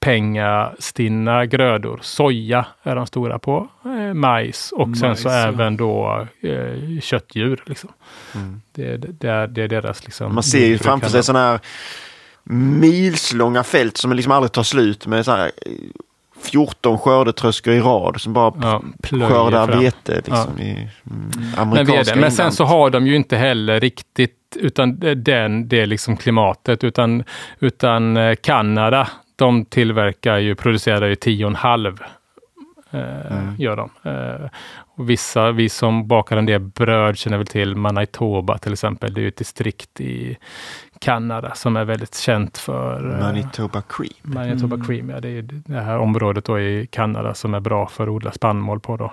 [0.00, 2.00] pengastinna grödor.
[2.02, 3.68] Soja är de stora på.
[3.84, 5.34] Eh, majs och majs, sen så ja.
[5.34, 7.62] även då eh, köttdjur.
[7.66, 7.90] Liksom.
[8.34, 8.60] Mm.
[8.72, 10.34] Det, det, är, det är deras liksom.
[10.34, 11.60] Man ser ju framför sig sådana här
[12.80, 15.50] milslånga fält som liksom aldrig tar slut med så här
[16.42, 19.80] 14 skördetröskor i rad som bara ja, skördar fram.
[19.80, 20.64] vete liksom, ja.
[20.64, 25.68] i mm, amerikanska Men, men sen så har de ju inte heller riktigt utan den,
[25.68, 27.24] det liksom klimatet utan,
[27.60, 29.08] utan eh, Kanada
[29.40, 31.98] de tillverkar ju, producerar ju 10,5
[32.90, 33.54] eh, Mm.
[33.58, 33.90] gör de.
[34.10, 34.48] Eh,
[34.96, 39.14] och vissa, vi som bakar en del bröd känner väl till Manitoba till exempel.
[39.14, 40.36] Det är ju ett distrikt i
[40.98, 44.12] Kanada som är väldigt känt för eh, Manitoba Cream.
[44.22, 44.86] Manitoba Mm.
[44.86, 45.10] Cream.
[45.10, 48.32] Ja, det är det här området då i Kanada som är bra för att odla
[48.32, 48.96] spannmål på.
[48.96, 49.12] Då.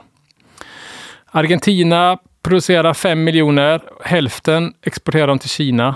[1.32, 3.82] Argentina producerar 5 miljoner.
[4.04, 5.96] Hälften exporterar de till Kina.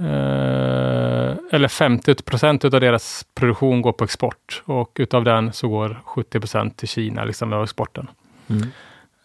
[0.00, 6.00] Eh, eller 50 procent av deras produktion går på export och utav den så går
[6.04, 8.10] 70 procent till Kina, liksom av exporten.
[8.48, 8.68] Mm.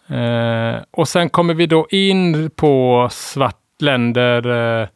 [0.08, 4.46] Eh, och sen kommer vi då in på svart länder
[4.80, 4.88] eh,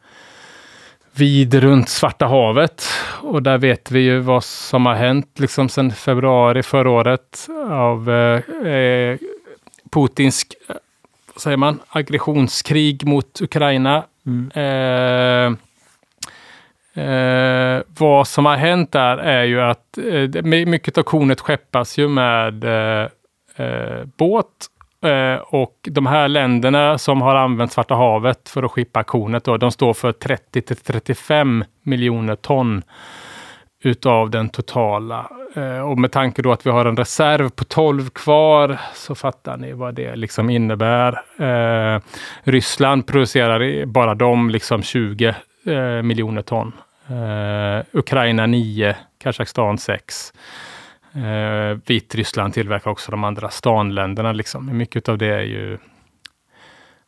[1.13, 2.83] vid runt Svarta havet.
[3.21, 8.09] Och där vet vi ju vad som har hänt liksom sedan februari förra året av
[8.09, 9.17] eh, eh,
[9.91, 10.75] Putins, eh,
[11.37, 14.05] säger man, aggressionskrig mot Ukraina.
[14.25, 14.51] Mm.
[14.51, 15.57] Eh,
[16.93, 22.07] eh, vad som har hänt där är ju att eh, mycket av kornet skeppas ju
[22.07, 23.09] med eh,
[23.55, 24.67] eh, båt.
[25.05, 29.57] Eh, och de här länderna som har använt Svarta havet för att skippa kornet, då,
[29.57, 32.83] de står för 30 till 35 miljoner ton
[33.83, 35.29] utav den totala.
[35.55, 39.57] Eh, och med tanke då att vi har en reserv på 12 kvar så fattar
[39.57, 41.21] ni vad det liksom innebär.
[41.37, 42.01] Eh,
[42.43, 45.35] Ryssland producerar bara de liksom 20
[45.69, 46.71] eh, miljoner ton.
[47.09, 50.33] Eh, Ukraina 9, Kazakstan 6.
[51.13, 54.31] Eh, Vitryssland tillverkar också de andra stanländerna.
[54.31, 54.77] Liksom.
[54.77, 55.77] Mycket av det är ju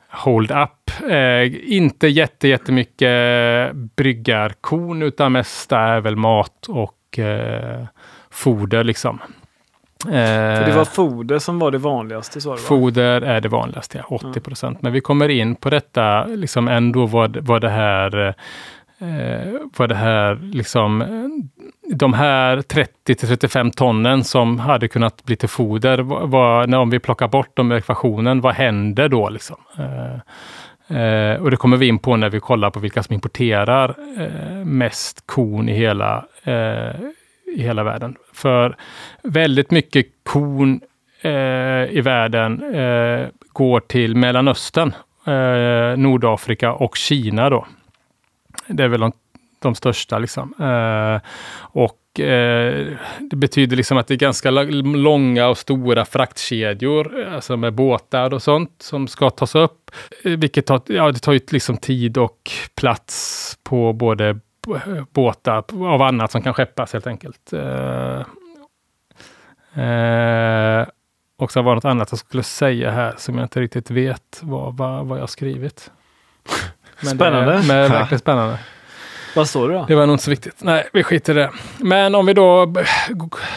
[0.10, 1.10] hold up.
[1.10, 7.86] Eh, inte jätte, jättemycket bryggarkorn utan mest är väl mat och eh,
[8.30, 9.20] foder liksom.
[10.06, 12.58] Eh, För det var foder som var det vanligaste du va?
[12.58, 14.82] Foder är det vanligaste, ja, 80 procent.
[14.82, 18.28] Men vi kommer in på detta, liksom ändå vad, vad det här,
[19.00, 21.04] eh, vad det här, liksom,
[21.94, 26.90] de här 30 till 35 tonnen som hade kunnat bli till foder, vad, när om
[26.90, 29.30] vi plockar bort dem i ekvationen, vad händer då?
[29.30, 29.58] Liksom?
[29.78, 30.16] Eh,
[31.02, 34.66] eh, och det kommer vi in på när vi kollar på vilka som importerar eh,
[34.66, 36.96] mest korn i hela, eh,
[37.56, 38.16] i hela världen.
[38.34, 38.76] För
[39.24, 40.82] väldigt mycket korn
[41.22, 44.94] eh, i världen eh, går till Mellanöstern,
[45.28, 47.68] eh, Nordafrika och Kina då.
[48.68, 49.12] Det är väl de,
[49.60, 50.54] de största liksom.
[50.60, 57.58] Eh, och eh, det betyder liksom att det är ganska långa och stora fraktkedjor, alltså
[57.58, 59.92] med båtar och sånt som ska tas upp.
[60.24, 64.40] Eh, vilket tar, ja, det tar ju liksom tid och plats på både
[65.12, 67.54] båtar av annat som kan skeppas helt enkelt.
[67.54, 68.22] Eh,
[69.74, 70.88] Eh,
[71.38, 74.40] och så var det något annat jag skulle säga här som jag inte riktigt vet
[74.42, 75.92] vad, vad, vad jag har skrivit.
[77.02, 77.52] Men Spännande.
[77.52, 78.60] Det, men verkligen spännande.
[79.36, 79.86] Vad står det då?
[79.88, 80.64] Det var nog inte så viktigt.
[80.64, 81.52] Nej, vi skiter i det.
[81.78, 82.74] Men om vi då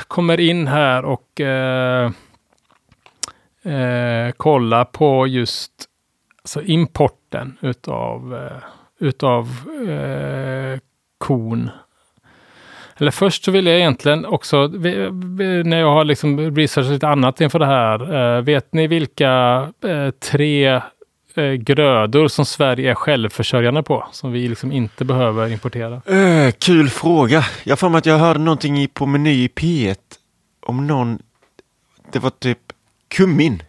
[0.09, 2.11] kommer in här och eh,
[3.65, 5.71] eh, kollar på just
[6.43, 8.63] alltså importen utav, eh,
[9.07, 9.49] utav
[11.25, 11.71] korn.
[12.97, 17.59] Eller först så vill jag egentligen också, när jag har liksom researchat lite annat inför
[17.59, 19.33] det här, eh, vet ni vilka
[19.85, 20.81] eh, tre
[21.35, 25.95] eh, grödor som Sverige är självförsörjande på, som vi liksom inte behöver importera?
[25.95, 27.45] Äh, kul fråga.
[27.65, 29.97] Jag för mig att jag hörde någonting i, på Meny i P1
[30.67, 31.19] om någon...
[32.13, 32.59] Det var typ
[33.09, 33.63] kummin.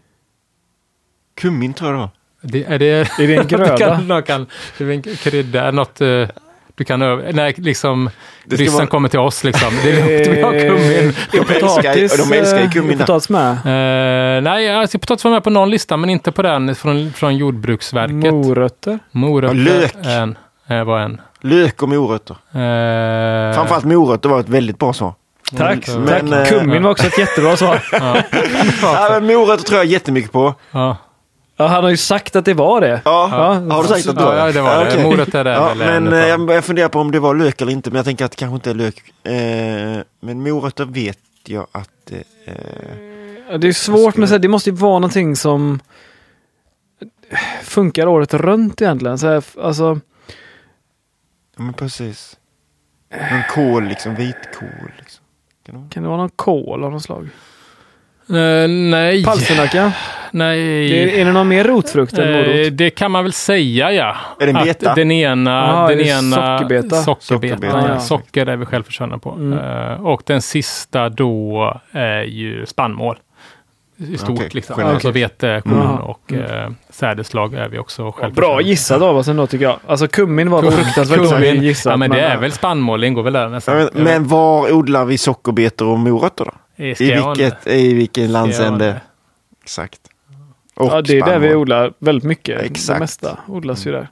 [1.36, 2.10] Kummin tror jag det var.
[2.42, 3.78] Det, är det, Är det en gröda?
[3.78, 6.28] kan, du kan, det är en krydda, något eh,
[6.76, 8.10] du kan över, när liksom
[8.50, 9.70] ryssen vara- kommer till oss liksom.
[9.84, 11.14] Det är långt vi har kummin.
[11.34, 13.52] Är De älskar de älskar ju eh, kummin är potatis med?
[13.52, 17.38] Eh, nej, alltså, potatis var med på någon lista, men inte på den från, från
[17.38, 18.34] Jordbruksverket.
[18.34, 19.00] Morötter?
[19.12, 19.56] Morötter.
[19.56, 19.96] Ja, lök.
[20.06, 21.22] En, eh, var en.
[21.42, 22.34] Lök och morötter.
[22.34, 25.14] Eh, Framförallt morötter var ett väldigt bra svar.
[25.58, 25.88] Tack.
[25.98, 26.52] Men, Tack.
[26.52, 27.84] eh, Kummin var också ett jättebra svar.
[27.92, 28.18] Ja,
[28.82, 30.54] Ja, men morötter tror jag jättemycket på.
[30.72, 30.98] ja,
[31.58, 33.02] Ja, han har ju sagt att det var det.
[33.06, 34.92] Ja, Ja, har du sagt att det var ja, det var det.
[34.92, 35.04] okej.
[35.04, 37.90] Morötter är Ja, men eh, jag börjar fundera på om det var lök eller inte,
[37.90, 39.04] men jag tänker att det kanske inte är lök.
[39.24, 42.54] Eh, men morötter vet jag att det eh,
[43.52, 45.80] Ja, Det är svårt så här, det måste ju vara någonting som
[47.64, 49.18] funkar året runt egentligen.
[49.18, 50.00] Så här, alltså,
[51.58, 52.38] Ja, men precis.
[53.32, 54.92] Någon kål, liksom vitkål.
[55.00, 55.24] Liksom.
[55.66, 55.90] Kan det vara?
[55.90, 57.30] kan det vara någon kål av något slag?
[58.30, 59.24] Eh, nej.
[59.24, 59.92] Palsternacka?
[60.32, 60.60] nej.
[60.90, 62.78] Det är, är det någon mer rotfrukt än Eh, morot?
[62.78, 64.16] det kan man väl säga ja.
[64.40, 64.96] Är det en Att beta?
[64.96, 66.96] Den ena, Aha, den ena sockerbeta?
[66.96, 67.58] sockerbeta.
[67.58, 68.00] Sockerbeta, ja.
[68.00, 69.32] Socker är vi självförsörjande på.
[69.32, 69.60] Mm.
[69.60, 73.18] Eh, och den sista då är ju spannmål.
[73.98, 74.30] i stort.
[74.30, 74.76] Okej, liksom.
[74.78, 74.96] generellt.
[74.96, 75.96] Alltså vete, korn Mm.
[75.98, 78.64] och eh, sädeslag är vi också Bra självförsörjande.
[78.64, 79.80] gissat av oss ändå tycker jag.
[79.88, 81.64] Alltså kummin var fruktansvärt Kummin.
[81.64, 81.92] gissat.
[81.92, 83.76] Ja, men det är väl spannmål, det ingår väl där nästan.
[83.78, 86.52] men, men var odlar vi sockerbetor och morötter då?
[86.78, 88.86] I vilket, I vilken landsände?
[88.86, 89.02] Skåne.
[89.64, 90.00] Exakt.
[90.76, 91.62] Och Ja, det är där vi spannmål.
[91.62, 92.62] odlar väldigt mycket.
[92.62, 92.96] Exakt.
[92.96, 94.08] Det mesta odlas ju där.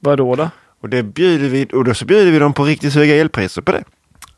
[0.00, 0.50] Vadå då?
[0.82, 3.72] Och det bjuder vi, och då så bjuder vi dem på riktigt höga elpriser på
[3.72, 3.84] det.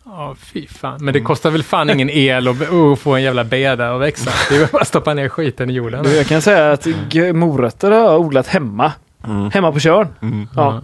[0.04, 1.04] Ja, fy fan.
[1.04, 4.30] Men det kostar väl fan ingen el att att få en jävla beda att växa.
[4.48, 6.04] Det är väl bara att stoppa ner skiten i jorden.
[6.04, 6.86] Du, jag kan säga att
[7.34, 8.92] morötter har jag odlat hemma.
[9.24, 9.50] Mm.
[9.50, 10.08] Hemma på Tjörn.
[10.22, 10.48] Mm.
[10.56, 10.82] Ja.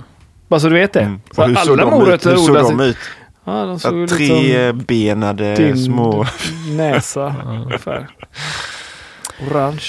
[0.48, 1.00] Bara så du vet det.
[1.00, 1.20] Mm.
[1.36, 2.68] Alla morötter Hur såg odlas...
[2.68, 2.96] de ut?
[3.48, 6.24] Ja, de Så såg ut som trebenade små...
[6.76, 8.08] näsa ungefär.
[9.50, 9.80] Orange.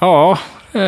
[0.00, 0.38] Ja.
[0.72, 0.80] Eh,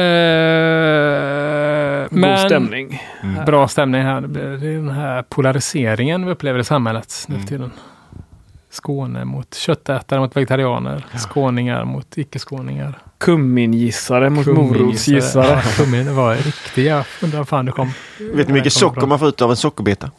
[2.11, 3.03] God men stämning.
[3.47, 4.21] bra stämning här.
[4.21, 7.71] Det är den här polariseringen vi upplever i samhället nu för tiden.
[8.71, 11.05] Skåne mot köttätare mot vegetarianer.
[11.17, 12.99] Skåningar mot icke-skåningar.
[13.19, 15.47] Kummin-gissare mot morotsgissare.
[15.47, 17.05] Ja, kummin var riktiga.
[17.23, 17.87] Undrar fan det kom.
[18.19, 20.11] Vet du hur mycket socker man får ut av en sockerbeta?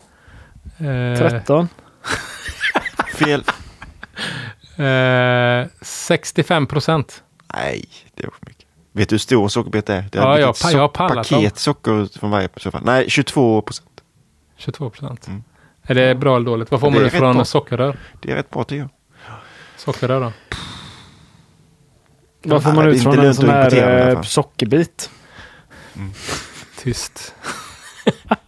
[0.77, 1.67] Eh, 13.
[3.15, 3.43] Fel.
[4.77, 7.23] Eh, 65 procent.
[7.53, 7.85] Nej,
[8.15, 8.65] det var för mycket.
[8.91, 10.01] Vet du hur stor sockerbeta är?
[10.11, 12.81] Det Ja, jag har- jag har pallat paket socker ut från varje fall.
[12.85, 13.89] Nej, 22 procent.
[14.57, 15.27] 22 procent.
[15.27, 15.43] Mm.
[15.83, 16.71] Är det bra eller dåligt?
[16.71, 17.45] Vad får man ut från bra.
[17.45, 17.97] sockerrör?
[18.21, 18.89] Det är rätt bra tycker jag.
[19.77, 20.31] Sockerrör då?
[22.43, 25.09] Vad får man ut från en sån här eh, sockerbit?
[26.79, 27.35] Tyst.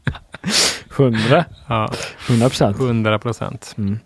[0.99, 1.45] 100.
[1.67, 1.89] Ja,
[2.29, 2.79] 100 procent.
[2.79, 3.75] 100 procent.
[3.77, 3.99] Mm.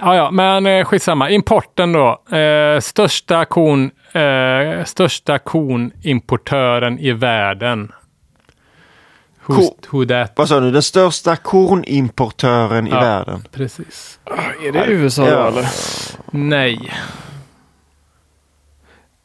[0.00, 1.30] Ja, ja, men eh, skitsamma.
[1.30, 2.36] Importen då.
[2.36, 7.92] Eh, största kon, eh, största konimportören i världen.
[9.46, 10.32] Who's, who that?
[10.36, 10.70] Vad sa du?
[10.70, 13.00] Den största kornimportören i Ja.
[13.00, 13.44] världen?
[13.52, 14.20] Precis.
[14.66, 15.48] Är det USA då Ja.
[15.48, 15.66] eller?
[16.30, 16.92] Nej,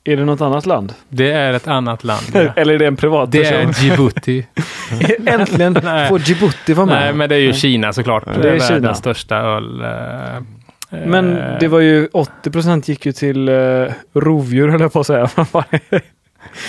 [0.04, 0.94] Är det något annat land?
[1.10, 2.22] det är ett annat land.
[2.34, 2.40] ja.
[2.56, 3.86] Eller är det en privat Det är person?
[3.90, 4.46] Djibouti.
[5.26, 5.76] Äntligen
[6.10, 6.96] får Djibouti vara med.
[7.02, 8.26] Nej, men det är ju Kina såklart.
[8.26, 8.74] det Det är är Kina.
[8.74, 9.82] världens största öl.
[9.82, 14.94] eh, Men eh, det var ju 80 procent gick ju till uh, rovdjur höll jag
[14.94, 15.30] på att säga.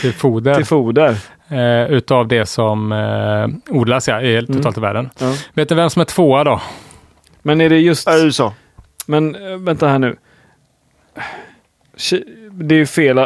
[0.00, 0.54] till foder.
[0.54, 1.16] till foder.
[1.48, 5.10] eh, utav det som eh, odlas ja, i, totalt i världen.
[5.18, 5.34] Ja.
[5.54, 6.60] Vet ni vem som är tvåa då?
[7.42, 8.08] Men är det just...
[8.10, 8.54] USA.
[9.06, 10.16] Men vänta här nu.
[11.96, 13.24] Ki- Det är fel, äh,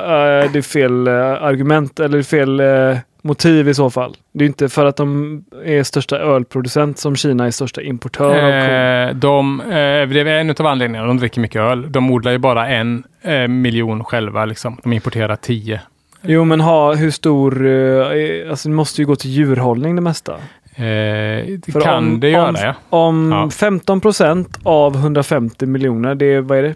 [0.52, 4.16] det är fel äh, argument eller fel äh, motiv i så fall.
[4.32, 8.50] Det är inte för att de är största ölproducent som Kina är största importör av.
[8.50, 9.66] Eh, de, eh,
[10.08, 11.06] det är en av anledningarna.
[11.06, 11.92] De dricker mycket öl.
[11.92, 14.44] De odlar ju bara en eh, miljon själva.
[14.44, 14.78] Liksom.
[14.82, 15.80] De importerar tio.
[16.22, 17.66] Jo, men ha hur stor...
[17.66, 20.32] eh, alltså det måste ju gå till djurhållning det mesta.
[20.74, 22.74] Eh, det För kan om- det göra, om- ja.
[22.90, 23.50] Om Ja.
[23.50, 26.74] 15 procent av 150 miljoner, det är vad är det?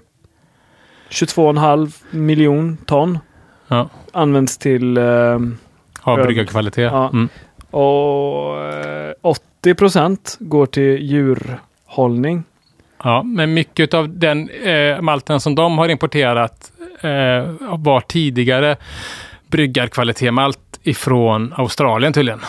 [1.11, 3.19] 22,5 miljon ton
[3.69, 3.89] ja.
[4.13, 6.23] används till eh, Öl.
[6.23, 6.93] bryggarkvalitet.
[6.93, 7.09] Ja.
[7.13, 7.29] Mm.
[7.71, 12.45] och eh, 80 procent går till djurhållning.
[13.05, 18.77] Ja, men mycket av den eh, malten som de har importerat eh, var tidigare
[19.47, 22.41] bryggarkvalitetmalt ifrån Australien tydligen.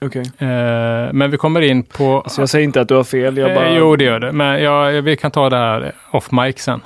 [0.00, 0.22] Okej.
[0.38, 2.24] Eh, men vi kommer in på...
[2.26, 3.36] Så jag säger inte att du har fel.
[3.36, 3.66] Jag bara...
[3.68, 4.32] eh, jo, det gör det.
[4.32, 6.80] Men jag, vi kan ta det här off mic sen.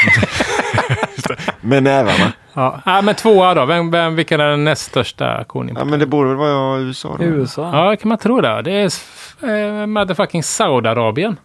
[1.60, 2.32] Med nävarna.
[2.54, 3.64] Ja, ah, men tvåa då.
[3.66, 5.90] Vem, vem, vilken är den näst största Ja, konimportören?
[5.90, 7.24] men det borde väl vara USA då?
[7.24, 7.70] USA?
[7.90, 8.62] Ja, kan man tro det.
[8.62, 8.90] Det är
[9.82, 11.36] eh, motherfucking Saudiarabien.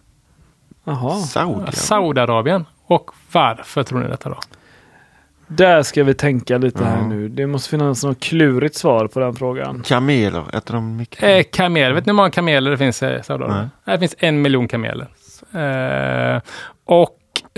[0.84, 1.14] Jaha.
[1.20, 1.72] Saudi.
[1.72, 2.64] Saudiarabien.
[2.86, 4.36] Och varför tror ni detta då?
[5.48, 7.06] Där ska vi tänka lite här Ja.
[7.06, 7.28] nu.
[7.28, 9.82] Det måste finnas något klurigt svar på den frågan.
[9.86, 11.22] Kameler, äter de mycket?
[11.22, 11.92] Eh, kamel.
[11.92, 13.70] Vet ni hur många kameler det finns i Saudiarabien?
[13.84, 15.06] Det finns en miljon kameler.
[15.54, 16.40] Eh,
[16.84, 17.10] och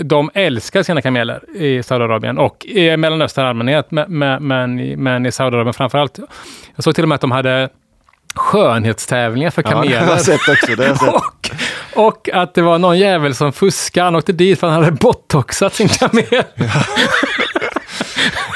[0.03, 5.31] de älskar sina kameler i Saudiarabien och i Mellanöstern i allmänhet, men, men, men, i-
[5.31, 6.19] Saudiarabien framför allt.
[6.75, 7.69] Jag såg till och med att de hade
[8.35, 10.07] skönhetstävlingar för Ja, det har kameler.
[10.11, 10.75] jag sett också.
[10.75, 11.13] Det har sett.
[11.95, 14.03] och, och att det var någon jävel som fuskade.
[14.05, 16.43] Han åkte dit för att han hade botoxat sin kamel.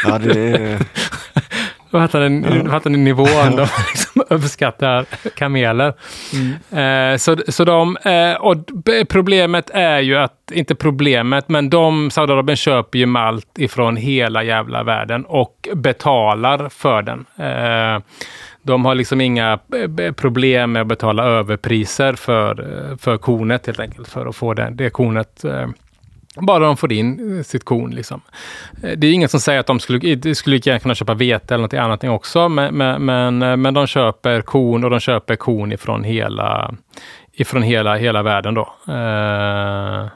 [0.05, 0.79] Ja, det är...
[1.91, 3.27] Då fattar ni, då fattar ni nivån.
[3.55, 4.02] De liksom
[4.33, 5.05] uppskattar
[5.35, 5.93] kameler.
[6.71, 8.57] Eh, så, så de, eh, och
[9.09, 14.83] problemet är ju att, inte problemet, men de, Saudiarabien köper ju malt ifrån hela jävla
[14.83, 17.25] världen och betalar för den.
[17.37, 18.03] Eh,
[18.63, 19.59] de har liksom inga
[19.99, 24.53] eh, problem med att betala överpriser för, eh, för kornet helt enkelt, för att få
[24.53, 25.67] det, det kornet eh,
[26.35, 27.91] bara de får in eh, sitt korn.
[27.91, 28.21] Liksom.
[28.83, 31.53] Eh, det är ingen som säger att de skulle, de skulle gärna kunna köpa vete
[31.53, 32.75] eller något annat också, men,
[33.05, 36.75] men, eh, men de köper korn och de köper korn ifrån hela,
[37.33, 38.53] ifrån hela, hela världen.
[38.53, 38.73] Då.
[38.87, 40.07] Eh,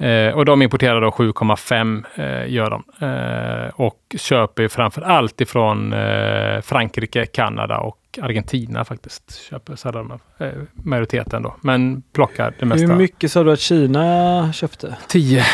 [0.00, 2.84] Eh, och de importerar då 7,5 eh, gör de.
[3.06, 9.40] Eh, och köper framför allt ifrån eh, Frankrike, Kanada och Argentina faktiskt.
[9.50, 11.56] Köper de, eh, majoriteten då.
[11.60, 12.86] Men plockar det mesta.
[12.86, 14.96] Hur mycket sa du att Kina köpte?
[15.08, 15.44] 10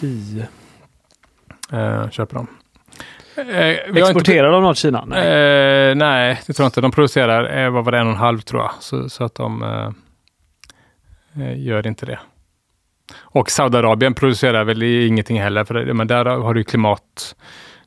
[0.00, 0.46] 10.
[1.72, 2.46] eh, köper de.
[3.36, 5.04] Eh, har inte- Exporterar de något Kina?
[5.04, 5.94] Nej.
[5.94, 6.80] Nej, det tror jag inte.
[6.80, 8.70] De producerar, eh, vad var det, en och en halv tror jag.
[8.80, 9.94] Så, så att de
[11.56, 12.18] gör inte det.
[13.20, 17.34] Och Saudiarabien producerar väl ingenting heller, för det, men där har du ju klimat.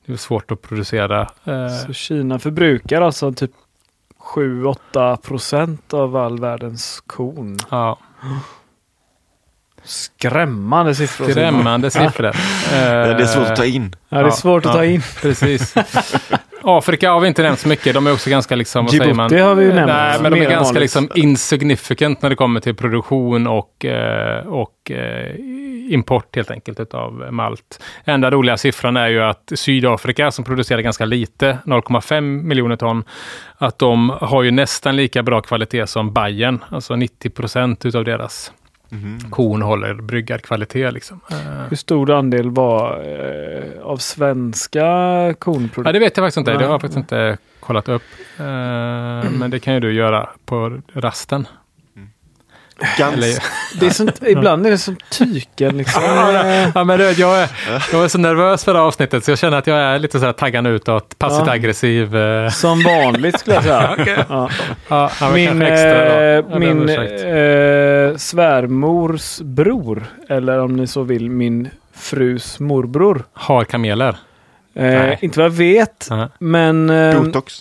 [0.05, 1.21] Det är svårt att producera.
[1.45, 3.51] Eh, Så Kina förbrukar alltså typ
[4.35, 7.57] 7-8 procent av all världens korn.
[7.71, 7.97] ja,
[9.83, 11.29] Skrämmande siffror.
[11.29, 12.25] skrämmande siffror.
[12.73, 13.95] Eh, Det är svårt att ta in.
[14.09, 15.01] Ja, det är svårt att ta in.
[15.21, 15.75] Precis.
[16.63, 17.93] Afrika har vi inte nämnt så mycket.
[17.93, 19.29] De är också ganska, liksom, vad säger man?
[19.29, 19.87] Djibouti har vi ju nämnt.
[19.87, 24.91] Nej, men de är ganska liksom insignificant när det kommer till produktion och, eh, och
[24.91, 25.35] eh,
[25.93, 27.83] import helt enkelt utav malt.
[28.05, 33.03] Enda roliga siffran är ju att Sydafrika som producerar ganska lite, 0,5 miljoner ton,
[33.57, 36.63] att de har ju nästan lika bra kvalitet som Bayern.
[36.69, 38.51] Alltså 90 procent utav deras
[39.29, 40.91] korn håller bryggad kvalitet.
[40.91, 41.19] Liksom.
[41.31, 41.37] Eh,
[41.69, 45.93] Hur stor andel var eh, av svenska Ja, kornprodukter?
[45.93, 46.51] det vet jag faktiskt inte.
[46.51, 46.79] Det har jag Nej.
[46.79, 48.03] faktiskt inte kollat upp.
[48.39, 48.45] Eh,
[49.31, 51.47] men det kan ju du göra på rasten.
[52.99, 53.43] Eller,
[53.79, 55.77] Det är sånt, ibland är det som tyken.
[55.77, 56.01] Liksom.
[56.75, 57.49] Ja, men jag, är,
[57.91, 60.19] jag är så nervös för det här avsntet så jag känner att jag är lite
[60.19, 61.53] så här taggande utåt, passivt Ja.
[61.53, 62.15] aggressiv.
[62.15, 62.49] eh.
[62.49, 63.95] som vanligt skulle jag säga.
[64.29, 64.49] Ja.
[64.87, 71.29] Ja, ja, men Min, extra eh, min eh, svärmors bror, eller om ni så vill
[71.29, 73.23] min frus morbror.
[73.33, 74.17] Har kameler.
[74.75, 76.29] Eh, inte vad jag vet, Ja.
[76.39, 77.53] men eh, Botox.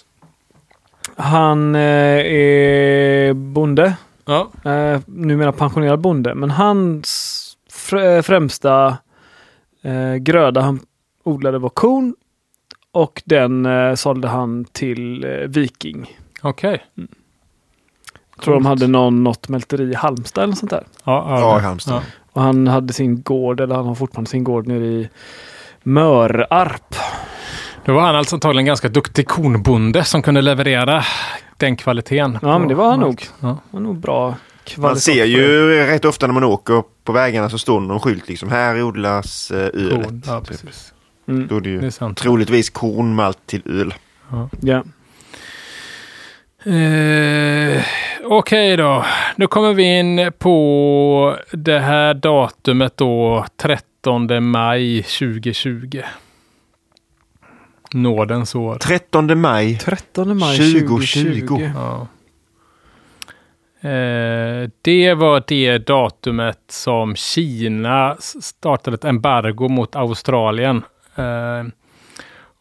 [1.17, 3.95] han eh, är bonde.
[4.25, 4.51] Ja.
[4.71, 6.35] Eh, numera pensionerad bonde.
[6.35, 8.97] Men hans fr- främsta
[9.83, 10.81] eh, gröda han
[11.25, 12.15] odlade var korn.
[12.93, 16.19] Och den eh, sålde han till eh, Viking.
[16.43, 16.85] Okej.
[18.37, 20.85] Jag tror de hade någon, något mälteri i Halmstad eller sånt där.
[21.05, 21.95] Ja, ja, Ja, Halmstad.
[21.95, 22.01] Ja.
[22.33, 25.09] Och han hade sin gård, eller han har fortfarande sin gård nere i
[25.83, 26.95] Mörarp.
[27.87, 31.05] Då var han alltså antagligen ganska duktig kornbonde som kunde leverera
[31.57, 32.39] den kvaliteten.
[32.43, 33.23] Ja, men det var han nog.
[33.41, 33.49] Ja.
[33.49, 34.81] Det var nog bra kvalitet.
[34.93, 38.29] Man ser ju rätt ofta när man åker på vägarna så står det någon skylt
[38.29, 38.49] liksom.
[38.51, 40.05] Här odlas eh, ölet.
[40.05, 40.23] Korn.
[40.27, 40.49] Ja, typ.
[40.49, 40.93] precis.
[41.29, 41.47] Mm.
[41.47, 42.19] Då är det Det är ju sant.
[42.19, 43.95] troligtvis kornmalt till öl.
[44.61, 44.85] Ja.
[46.73, 47.83] Eh,
[48.25, 49.05] Okej då.
[49.37, 56.03] Nu kommer vi in på det här datumet då, 13 maj 2020.
[57.95, 58.79] Nådens år.
[58.81, 59.79] 13 maj.
[59.79, 61.47] 13 maj 2020.
[61.47, 61.71] 2020.
[61.75, 62.07] Ja.
[63.85, 70.83] Eh, det var det datumet som Kina startade ett embargo mot Australien.
[71.17, 71.65] Eh,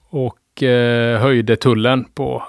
[0.09, 2.43] och eh, höjde tullen på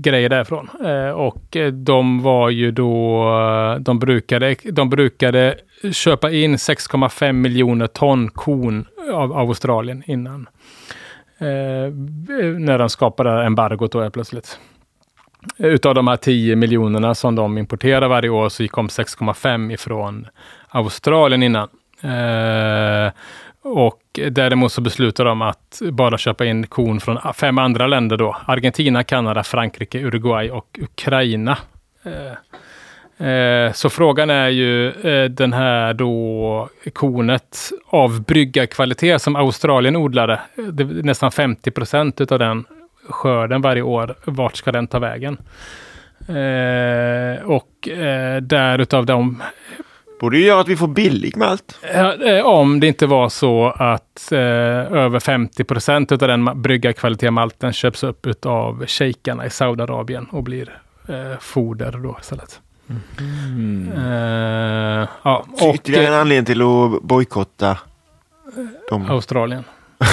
[0.00, 0.68] grejer därifrån.
[1.14, 5.54] Och de var ju då, de brukade, de brukade
[5.92, 10.48] köpa in 6,5 miljoner ton korn av Australien innan.
[11.44, 11.92] Eh,
[12.58, 14.58] när de skapade det här embargot då helt plötsligt.
[15.58, 20.26] Utav de här 10 miljonerna som de importerar varje år så kom 6,5 ifrån
[20.68, 21.68] Australien innan.
[22.00, 23.12] Eh,
[23.62, 28.36] och däremot så beslutade de att bara köpa in korn från fem andra länder då.
[28.46, 31.58] Argentina, Kanada, Frankrike, Uruguay och Ukraina.
[32.02, 32.36] Eh,
[33.28, 40.40] eh, så frågan är ju eh, den här då kornet av bryggarkvalitet som Australien odlade.
[40.72, 42.64] Det nästan 50 procent utav den
[43.08, 44.14] skörden varje år.
[44.24, 45.38] Vart ska den ta vägen?
[46.28, 49.42] Eh, och eh, där utav de
[50.20, 51.80] Borde ju göra att vi får billig malt.
[52.44, 54.38] Om det inte var så att eh,
[54.92, 60.42] över 50 procent av den ma- bryggarkvalitet malten köps upp av shejkarna i Saudiarabien och
[60.42, 62.60] blir eh, foder då istället.
[63.96, 67.78] Eh, ja, Så och ytterligare en eh, anledning till att bojkotta
[68.90, 69.10] dem.
[69.10, 69.64] Australien.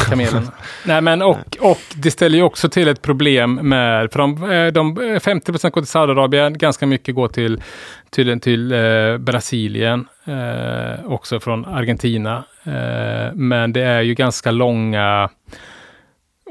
[0.10, 0.52] Kamelerna.
[0.86, 4.68] Nej, men och, och det ställer ju också till ett problem med, för de, eh,
[4.68, 7.64] de eh, 50 procent går till Saudiarabien, ganska mycket går till,
[8.10, 12.44] till, till eh, Brasilien, eh, också från Argentina.
[12.64, 15.30] Eh, men det är ju ganska långa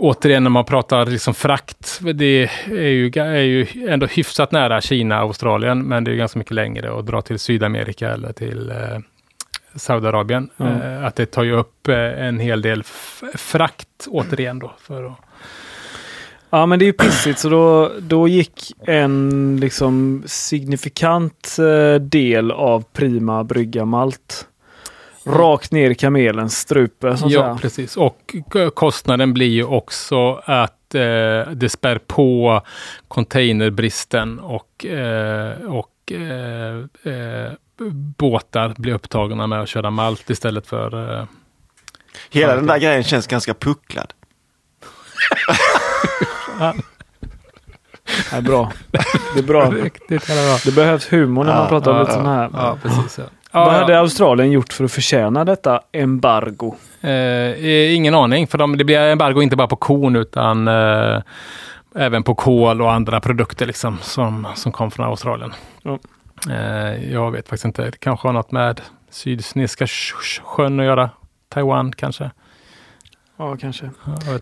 [0.02, 5.16] Återigen när man pratar liksom frakt, det är ju, är ju ändå hyfsat nära Kina,
[5.16, 8.76] Australien, men det är ganska mycket längre att dra till Sydamerika eller till eh,
[9.74, 10.50] Saudiarabien.
[10.58, 10.82] Mm.
[10.82, 12.82] Eh, att det tar ju upp eh, en hel del
[13.34, 14.72] frakt återigen då.
[14.78, 15.18] För att,
[16.50, 22.50] Ja men det är ju pissigt så då, då gick en liksom signifikant eh, del
[22.50, 24.46] av Prima brygga malt
[25.26, 27.16] rakt ner i kamelens strupe.
[27.16, 27.58] Så att Ja, säga.
[27.62, 27.96] precis.
[27.96, 28.34] Och
[28.74, 31.00] kostnaden blir ju också att eh,
[31.52, 32.62] det spär på
[33.08, 36.76] containerbristen och, eh, och eh,
[37.14, 37.52] eh,
[38.16, 41.18] båtar blir upptagna med att köra malt istället för...
[41.20, 41.24] Eh,
[42.30, 44.12] Hela den där grejen känns ganska pucklad.
[48.30, 48.72] Det är bra.
[49.34, 49.70] Det är bra.
[50.64, 52.50] Det behövs humor när man Ja, pratar om ja, lite sån här.
[52.52, 53.18] Ja, precis.
[53.18, 53.24] Ja.
[53.52, 53.98] Vad Ja, hade ja.
[53.98, 56.74] Australien gjort för att förtjäna detta embargo?
[57.00, 61.20] Eh, ingen aning, för de, det blir embargo inte bara på korn utan eh,
[61.94, 65.52] även på kol och andra produkter liksom, som, som kom från Australien.
[65.82, 65.98] Ja.
[66.50, 67.84] Eh, jag vet faktiskt inte.
[67.84, 68.80] Det kanske har något med
[69.10, 69.86] Sydkinesiska
[70.44, 71.10] sjön att göra.
[71.48, 72.30] Taiwan kanske.
[73.36, 73.90] Ja, kanske.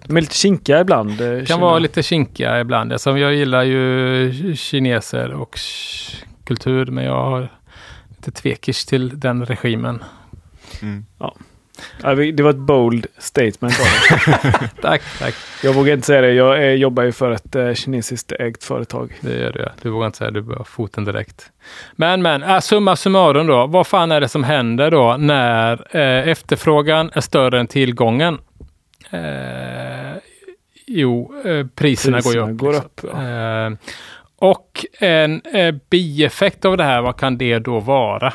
[0.07, 1.21] De är lite kinkiga ibland.
[1.21, 1.59] eh, kan Kina.
[1.61, 2.93] vara lite kinkiga ibland.
[2.93, 5.59] Alltså, jag gillar ju kineser och
[6.45, 7.49] kultur, men jag har
[8.19, 10.05] lite tvekers till den regimen.
[10.83, 11.05] Mm.
[11.19, 13.75] Ja, det var ett bold statement.
[14.83, 15.35] Tack, tack.
[15.63, 16.33] jag vågar inte säga det.
[16.33, 19.13] Jag eh, jobbar ju för ett eh, kinesiskt ägt företag.
[19.21, 19.73] Det gör det.
[19.83, 21.51] Du vågar inte säga du bör foten direkt.
[21.93, 23.67] Men, men, äh, summa summarum då.
[23.67, 28.39] Vad fan är det som händer då när eh, efterfrågan är större än tillgången?
[29.11, 30.19] Eh,
[30.87, 32.59] jo, eh, priserna, går ju Priserna upp.
[32.59, 32.87] går liksom.
[32.87, 33.77] upp, ja.
[34.39, 38.33] Och en eh, bieffekt av det här, vad kan det då vara?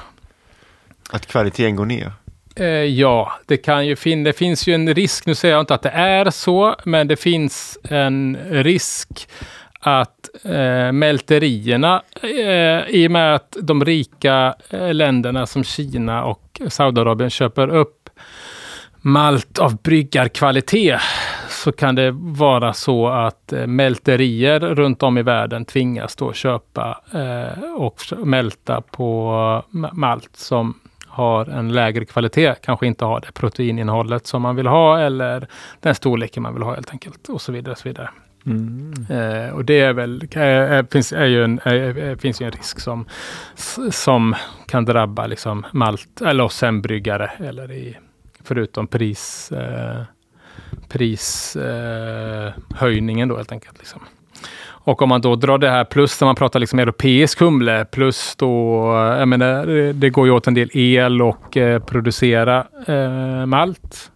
[1.10, 2.12] Att kvaliteten går ner.
[2.56, 5.74] Eh, ja, det, kan ju fin- det finns ju en risk, nu säger jag inte
[5.74, 9.28] att det är så, men det finns en risk
[9.80, 16.62] att eh, mälterierna, eh, i och med att de rika eh, länderna som Kina och
[16.68, 18.10] Saudiarabien köper upp
[19.02, 21.02] malt av bryggarkvalitet,
[21.64, 27.02] så kan det vara så att eh, mälterier runt om i världen tvingas då köpa
[27.14, 29.32] eh, och mälta på
[29.72, 34.68] ma- malt som har en lägre kvalitet, kanske inte har det proteininnehållet som man vill
[34.68, 35.48] ha eller
[35.80, 37.72] den storleken man vill ha helt enkelt och så vidare.
[37.72, 38.10] Och så vidare.
[38.46, 38.94] Mm.
[39.10, 42.80] Eh, och det är väl, eh, finns, är ju en, eh, finns ju en risk
[42.80, 43.06] som,
[43.92, 44.36] som
[44.68, 47.98] kan drabba liksom malt eller oss hembryggare eller i,
[48.44, 49.52] förutom pris,
[50.90, 53.78] prishöjningen eh, höjningen då helt enkelt.
[53.78, 54.02] Liksom.
[54.86, 58.36] Och om man då drar det här plus när man pratar liksom europeisk humle plus
[58.36, 58.84] då,
[59.20, 64.12] jag menar, det- det går ju åt en del el och eh, producera eh, malt.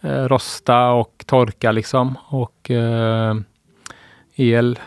[0.00, 2.18] Eh, rosta och torka liksom.
[2.28, 3.34] Och eh,
[4.36, 4.78] el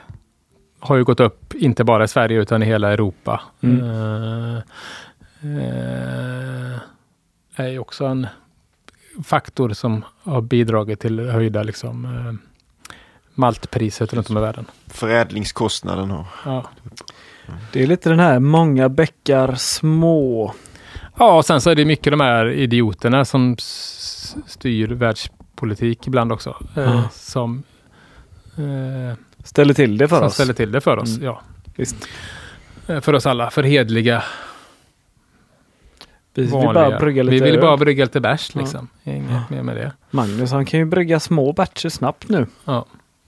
[0.79, 3.41] har ju gått upp, inte bara i Sverige utan i hela Europa.
[3.61, 3.81] Mm.
[3.83, 4.57] Eh,
[5.43, 6.79] eh,
[7.55, 8.27] är ju också en
[9.23, 12.33] faktor som har bidragit till höjda liksom, eh,
[13.33, 14.65] maltpriset runt om i världen.
[14.87, 16.25] Förädlingskostnaden har.
[16.45, 16.69] Ja.
[17.71, 20.53] Det är lite den här många bäckar små.
[21.17, 23.55] ja, och sen så är det mycket de här idioterna som
[24.47, 26.49] styr världspolitik ibland också.
[26.75, 27.09] Eh, Ja.
[27.13, 27.63] Som,
[28.57, 30.33] eh, Ställer till det för som oss.
[30.33, 31.09] ställer till det för oss.
[31.09, 31.23] Mm.
[31.25, 31.41] Ja.
[31.75, 31.95] Visst.
[32.87, 34.23] Eh, För oss alla, för hedliga,
[36.37, 36.73] Vi vill vanliga.
[36.73, 37.61] bara brygga lite Vi vill öl.
[37.61, 38.61] bara brygga lite bärs Ja.
[38.61, 38.87] liksom.
[39.03, 39.91] Inget mer med det.
[40.11, 42.47] Magnus han kan ju brygga små batcher snabbt nu.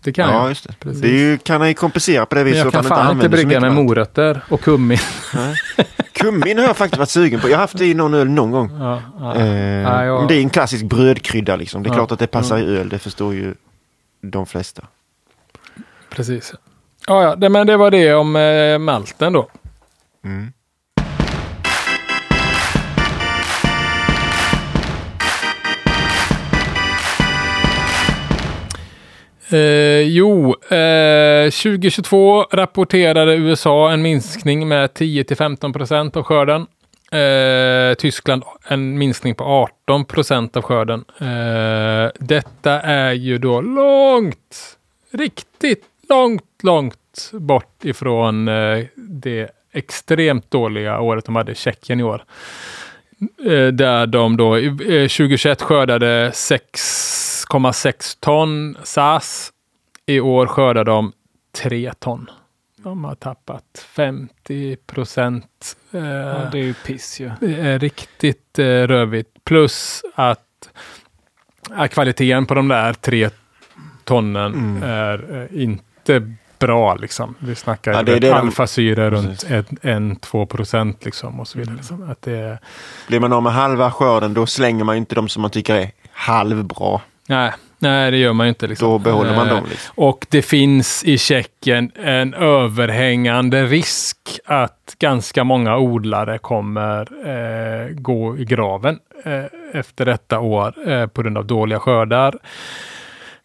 [0.04, 0.50] Det kan Ja, jag.
[0.50, 0.74] just det.
[0.80, 1.02] Precis.
[1.02, 3.12] Det ju, kan han ju kompensera på det Men viset jag att kan inte fan
[3.16, 4.98] inte så brygga med morötter och kummin.
[6.14, 7.50] Kummin har jag faktiskt varit sugen på.
[7.50, 8.72] Jag har haft det i någon öl någon gång.
[8.80, 9.36] Ja, ja.
[9.36, 9.48] Eh,
[9.82, 11.84] Ja, jag- men Det är en klassisk brödkrydda liksom.
[11.84, 11.96] Det är Ja.
[11.96, 13.54] klart att det passar i öl, det förstår ju
[14.22, 14.82] de flesta.
[16.10, 16.54] Precis.
[17.08, 19.50] Ja, ja, det, men det var det om eh, malten då.
[20.26, 20.54] Mm.
[29.52, 36.66] Eh, jo, eh, 2022 rapporterade USA en minskning med 10-15 procent av skörden.
[37.12, 41.06] Eh, Tyskland en minskning på 18 procent av skörden.
[41.18, 44.78] Eh, detta är ju då långt,
[45.12, 52.04] riktigt långt, långt bort ifrån eh, det extremt dåliga året de hade i Tjeckien i
[52.04, 52.24] år.
[53.46, 54.72] Eh, där de då eh,
[55.08, 56.32] 2021 skördade
[57.54, 59.52] 6,6 ton SAS.
[60.06, 61.12] I år skördar de
[61.64, 62.30] 3 ton.
[62.78, 65.78] De har tappat 50 procent.
[65.92, 67.32] Eh, Ja, det är ju piss ju.
[67.40, 69.44] det är riktigt eh, rövigt.
[69.44, 70.70] Plus att
[71.78, 73.30] ja, kvaliteten på de där tre
[74.04, 74.84] tonnen Mm.
[74.84, 76.96] är eh, inte bra.
[76.96, 77.36] Liksom.
[77.40, 79.50] Vi snackar Ja, det de- alfasyra runt Precis.
[79.82, 81.76] 1-2 procent liksom, och så vidare.
[81.76, 82.10] Liksom.
[82.10, 82.60] Att det,
[83.08, 85.92] Blir man av med halva skörden då slänger man inte de som man tycker är
[86.12, 87.02] halvbra.
[87.30, 88.68] Nej, nej, det gör man ju inte.
[88.68, 88.90] Liksom.
[88.90, 89.66] Då behåller man Eh, dem.
[89.70, 89.94] Liksom.
[89.96, 98.38] Och det finns i Tjeckien en överhängande risk att ganska många odlare kommer eh, gå
[98.38, 102.36] i graven eh, efter detta år eh, på grund av dåliga skördar.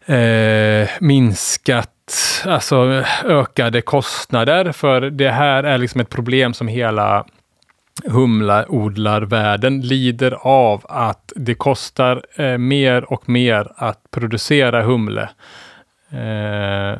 [0.05, 4.71] Eh, minskat, alltså ökade kostnader.
[4.71, 7.25] För det här är liksom ett problem som hela
[8.03, 15.29] humlaodlarvärlden lider av att det kostar eh, mer och mer att producera humle.
[16.09, 16.99] Eh,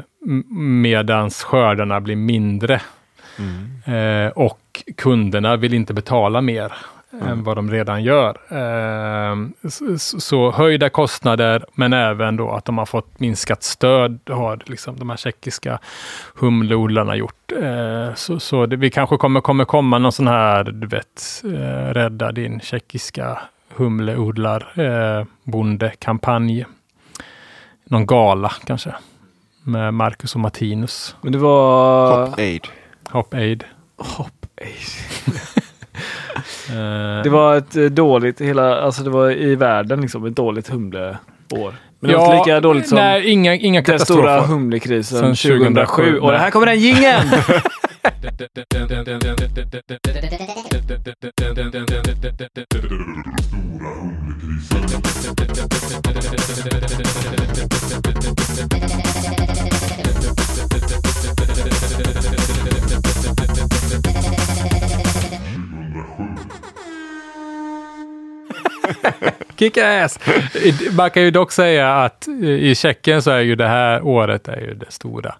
[0.81, 2.81] medans skördarna blir mindre.
[3.39, 4.25] Mm.
[4.25, 6.73] Eh, och kunderna vill inte betala mer
[7.21, 7.27] mm.
[7.27, 8.37] än vad de redan gör.
[8.49, 9.35] Eh,
[9.69, 14.99] så, så, höjda kostnader, men även då att de har fått minskat stöd, har liksom
[14.99, 15.79] de här tjeckiska
[16.35, 17.51] humleodlarna gjort.
[17.61, 21.93] Eh, så så det, vi kanske kommer, kommer komma någon sån här, du vet, eh,
[21.93, 23.39] rädda din tjeckiska
[23.75, 26.65] humleodlar eh, bondekampanj.
[27.83, 28.95] Någon gala kanske
[29.63, 31.15] med Marcus och Martinus.
[31.21, 32.25] Men det var...
[32.25, 32.67] Hop Aid.
[33.09, 33.63] Hop Aid.
[33.97, 35.55] Hop Aid.
[37.23, 41.17] det var ett eh, dåligt, hela, alltså det var i världen liksom ett dåligt humleår.
[41.99, 45.57] Men det var inte lika dåligt som nej, inga, inga den stora humlekrisen 2007.
[45.57, 46.19] 2007.
[46.19, 47.29] Och det här kommer den jingeln!
[69.57, 70.19] Kick ass!
[70.91, 74.61] Man kan ju dock säga att i Tjeckien så är ju det här året är
[74.61, 75.35] ju det stora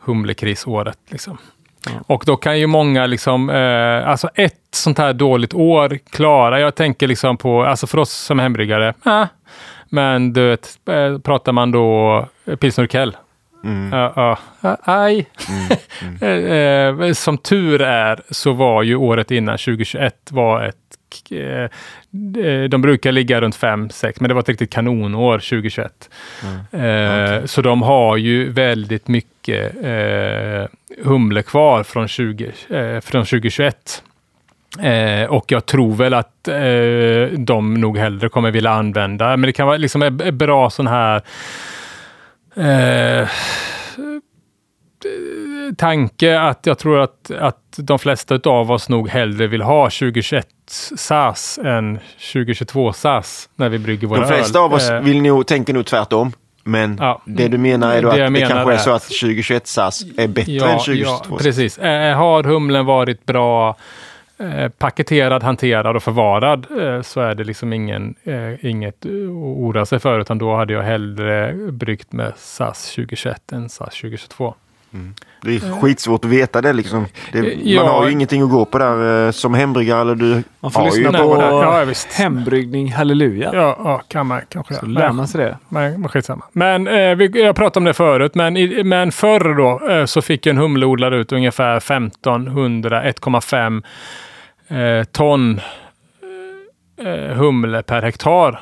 [0.00, 0.98] humlekrisåret.
[1.08, 1.38] Liksom.
[1.90, 2.02] Mm.
[2.06, 6.60] Och då kan ju många, liksom, eh, alltså ett sånt här dåligt år klara.
[6.60, 9.24] Jag tänker liksom på, alltså för oss som hembryggare, eh,
[9.88, 12.28] men du vet, eh, pratar man då
[12.60, 13.16] pilsner Kell.
[13.64, 13.92] Mm.
[13.92, 15.26] Uh, uh, uh, aj.
[15.48, 15.78] Mm.
[16.20, 17.14] Mm.
[17.14, 20.85] som tur är så var ju året innan 2021 var ett Eh,
[22.68, 26.10] de brukar ligga runt 5-6, men det var ett riktigt kanonår 2021.
[26.42, 26.56] Mm.
[26.84, 27.46] Eh, okay.
[27.46, 30.68] Så de har ju väldigt mycket eh,
[31.04, 34.02] humle kvar från, 20, eh, från 2021.
[34.80, 39.52] Eh, och jag tror väl att eh, de nog hellre kommer vilja använda, men det
[39.52, 41.22] kan vara liksom ett bra sån här
[42.56, 43.28] eh,
[45.76, 50.46] tanke att jag tror att, att de flesta av oss nog hellre vill ha 2021
[50.96, 51.98] SAS än
[52.32, 54.28] 2022 SAS när vi brygger våra öl.
[54.28, 54.64] De flesta öl.
[54.64, 56.32] av oss eh, vill nog, tänker nog tvärtom.
[56.64, 60.04] Men ja, det du menar är då att det kanske är så att 2021 SAS
[60.16, 61.78] är bättre ja, än 2022 ja, Precis.
[61.78, 63.76] Eh, har humlen varit bra
[64.38, 69.86] eh, paketerad, hanterad och förvarad eh, så är det liksom ingen, eh, inget att oroa
[69.86, 74.54] sig för utan då hade jag hellre bryggt med SAS 2021 än SAS 2022.
[74.96, 75.14] Mm.
[75.42, 77.06] Det är skitsvårt att veta det liksom.
[77.32, 77.82] Det, ja.
[77.82, 80.00] Man har ju ingenting att gå på där eh, som hembryggare.
[80.00, 82.12] Eller du man får lyssna på ja, visst.
[82.12, 83.50] hembryggning halleluja.
[83.54, 84.74] Ja, ja, kan man kanske.
[84.74, 85.58] Så lär man sig det.
[85.68, 86.44] Men, men skitsamma.
[86.52, 88.34] Men eh, vi, jag pratade om det förut.
[88.34, 93.82] Men, i, men förr då eh, så fick en humleodlare ut ungefär 1500, 1,5
[94.68, 95.60] eh, ton
[97.04, 98.60] eh, humle per hektar.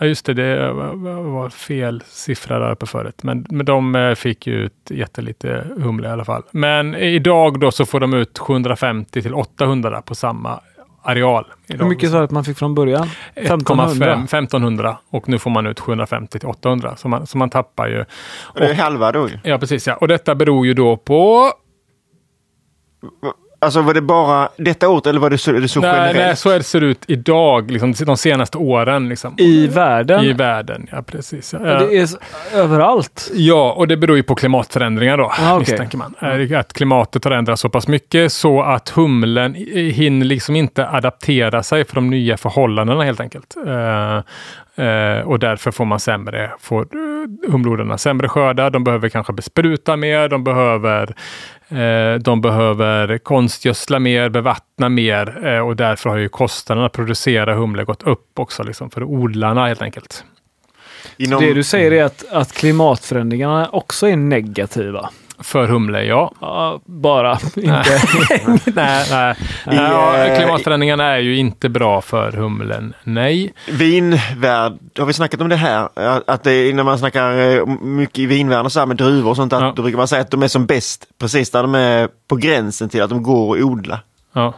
[0.00, 3.22] Ja, just det, det var fel siffra där uppe förut.
[3.22, 6.42] Men, men de eh, fick ju ut jättelite humle i alla fall.
[6.50, 10.60] Men idag då så får de ut 750 till 800 på samma
[11.02, 11.44] areal.
[11.68, 13.08] Hur mycket sa du att man fick från början?
[13.34, 14.12] 1500.
[14.12, 16.96] 1500 och nu får man ut 750 till 800.
[16.96, 18.00] Så man, så man tappar ju.
[18.00, 19.86] Och, det är halva då Ja, precis.
[19.86, 19.96] Ja.
[19.96, 21.52] Och detta beror ju då på
[23.60, 26.16] Alltså var det bara detta året eller var det så, det så nej, generellt?
[26.16, 29.08] Nej, så det ser ut idag, liksom, de senaste åren.
[29.08, 29.34] Liksom.
[29.38, 30.24] I världen?
[30.24, 31.52] I världen, ja precis.
[31.52, 31.58] Ja.
[31.58, 32.08] Det är
[32.54, 33.30] överallt?
[33.34, 35.58] Ja, och det beror ju på klimatförändringar då, ah, okay.
[35.58, 36.14] misstänker man.
[36.56, 41.84] Att klimatet har ändrats så pass mycket så att humlen hinner liksom inte adaptera sig
[41.84, 43.56] för de nya förhållandena helt enkelt.
[44.78, 48.70] Uh, och därför får man sämre, får uh, humleodlarna sämre skördar.
[48.70, 51.14] De behöver kanske bespruta mer, de behöver
[51.57, 51.57] Eh,
[52.20, 57.84] de behöver konstgödsla mer, bevattna mer eh, och därför har ju kostnaderna att producera humle
[57.84, 60.24] gått upp också liksom för odlarna helt enkelt.
[61.16, 61.40] Inom...
[61.40, 65.10] Det du säger är att, att klimatförändringarna också är negativa?
[65.40, 66.32] För humle, ja.
[66.40, 67.32] ja bara.
[67.56, 68.72] Inte.
[68.74, 69.34] nej, nej.
[69.66, 73.52] Ja, eh, klimatförändringarna är ju inte bra för humlen, nej.
[73.68, 75.88] Vinvärld, har vi snackat om det här?
[76.26, 79.36] Att det, när man snackar eh, mycket i vinvärlden och så här med druvor och
[79.36, 79.72] sånt, att ja.
[79.76, 82.88] då brukar man säga att de är som bäst precis där de är på gränsen
[82.88, 84.00] till att de går att odla.
[84.32, 84.54] Ja.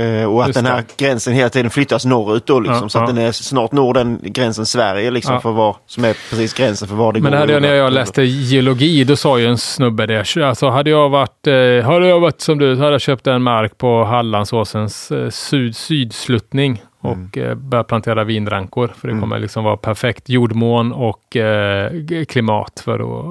[0.00, 1.04] Eh, och att Just den här det.
[1.04, 2.82] gränsen hela tiden flyttas norrut då liksom.
[2.82, 3.14] Ja, så att ja.
[3.14, 5.34] den är snart når den gränsen Sverige liksom.
[5.34, 5.40] Ja.
[5.40, 7.36] För var, som är precis gränsen för var det Men går.
[7.36, 10.36] det hade jag, när jag läste geologi, då sa ju en snubbe det.
[10.36, 11.52] Alltså hade jag varit, eh,
[11.84, 15.76] hade jag varit som du, så hade jag köpt en mark på Hallandsåsens eh, syd,
[15.76, 18.92] sydsluttning och eh, börjat plantera vinrankor.
[19.00, 19.20] För det Mm.
[19.22, 21.92] kommer liksom vara perfekt jordmån och eh,
[22.28, 23.26] klimat för att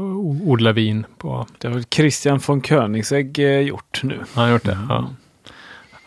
[0.48, 1.46] odla vin på.
[1.58, 4.20] Det har väl Christian von Koenigsegg eh, gjort nu.
[4.34, 4.78] Han har gjort det.
[4.90, 5.10] Ja.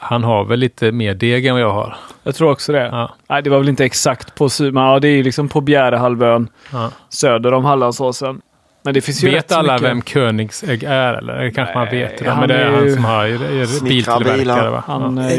[0.03, 1.97] Han har väl lite mer deg än vad jag har.
[2.23, 2.87] Jag tror också det.
[2.87, 3.15] Ja.
[3.29, 6.49] Nej, det var väl inte exakt på men ja, det är ju liksom på Bjärehalvön
[6.73, 6.91] Ja.
[7.09, 8.41] söder om Hallandsåsen.
[8.85, 9.89] Men det finns ju Vet alla mycket.
[9.91, 11.15] vem Koenigsegg är?
[11.15, 12.19] Eller det kanske man Nej, vet.
[12.19, 14.71] Det, men det är är han som har, är, biltillverkare.
[14.71, 14.85] Va?
[14.87, 15.31] Han ja.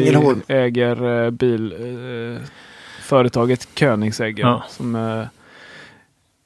[0.47, 2.41] eh, äger eh, bil, eh,
[3.01, 4.63] företaget Koenigsegg Ja.
[4.69, 5.23] som eh,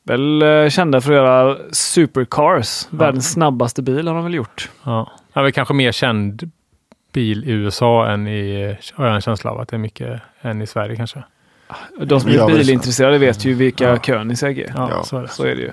[0.03, 2.87] väl eh, kända för att göra supercars.
[2.89, 4.69] Världens snabbaste bil har de väl gjort.
[4.83, 5.11] Ja.
[5.33, 6.51] Han är väl kanske mer känd
[7.17, 10.61] bil i USA än i, har jag en känsla av att det är mycket än
[10.61, 11.23] i Sverige kanske.
[12.05, 13.97] De som Ja, är bilintresserade vet ju vilka Ja.
[13.97, 14.71] Koenigsegg är.
[14.75, 15.03] Ja, Ja.
[15.03, 15.27] så är det.
[15.27, 15.71] Så är det ju.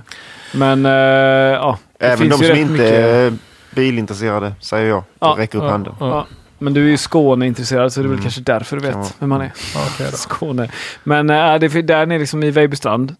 [0.54, 3.32] Men eh, ja, det Även finns de ju som inte mycket- är
[3.74, 4.98] bilintresserade, säger jag.
[4.98, 5.94] Ja, Ja, räcker upp ja, handen.
[6.00, 6.08] ja.
[6.08, 6.26] Ja,
[6.58, 8.22] men du är ju Skåneintresserad så det är väl Mm.
[8.22, 9.52] kanske därför du vet vem man är.
[9.74, 10.04] Ja, då.
[10.16, 10.70] Skåne.
[11.04, 13.14] Men äh, det, där nere liksom i Vejbystrand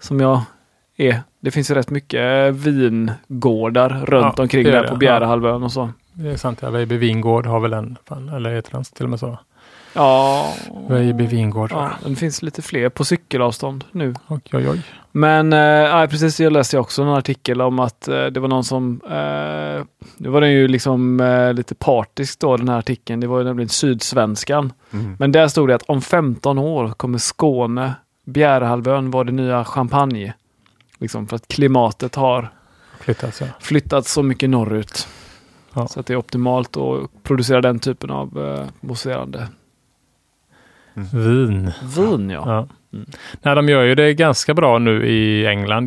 [0.00, 0.40] som jag
[0.96, 1.20] är.
[1.42, 5.90] Det finns ju rätt mycket vingårdar runt Ja, omkring där på Bjärehalvön och så.
[6.20, 6.58] Det är sant.
[6.62, 9.38] Ja, Vejby vingård har väl en, fan, eller heter den till och med så?
[9.92, 10.54] Ja,
[10.88, 11.70] Vejby vingård.
[11.72, 14.14] ja, det finns lite fler på cykelavstånd nu.
[14.28, 14.82] Oj, oj, oj.
[15.12, 18.64] Men äh, ja, precis, jag läste också en artikel om att eh, det var någon
[18.64, 19.84] som, uh,
[20.16, 23.44] nu var den ju liksom eh, lite partisk då den här artikeln, det var ju
[23.44, 24.72] nämligen Sydsvenskan.
[24.92, 25.16] Mm.
[25.18, 27.94] Men där stod det att om 15 år kommer Skåne,
[28.24, 30.34] Bjärehalvön vara det nya champagne.
[30.98, 32.50] Liksom för att klimatet har
[33.00, 33.46] Flyttats ja.
[33.60, 35.08] flyttat så mycket norrut.
[35.74, 35.88] Ja.
[35.88, 39.48] Så att det är optimalt att producera den typen av uh, mousserande
[40.94, 41.72] Vin.
[41.96, 42.30] vin.
[42.30, 42.42] Ja.
[42.46, 42.68] Ja.
[42.98, 43.06] Mm.
[43.42, 45.86] Nej, de gör ju det ganska bra nu i England.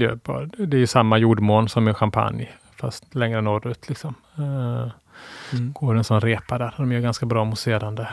[0.57, 2.49] Det är ju samma jordmån som i champagne,
[2.81, 3.89] fast längre norrut.
[3.89, 4.13] Liksom.
[4.37, 4.91] Eh,
[5.53, 5.73] Mm.
[5.73, 6.73] går en sån repa där.
[6.77, 8.07] De gör ganska bra mousserande.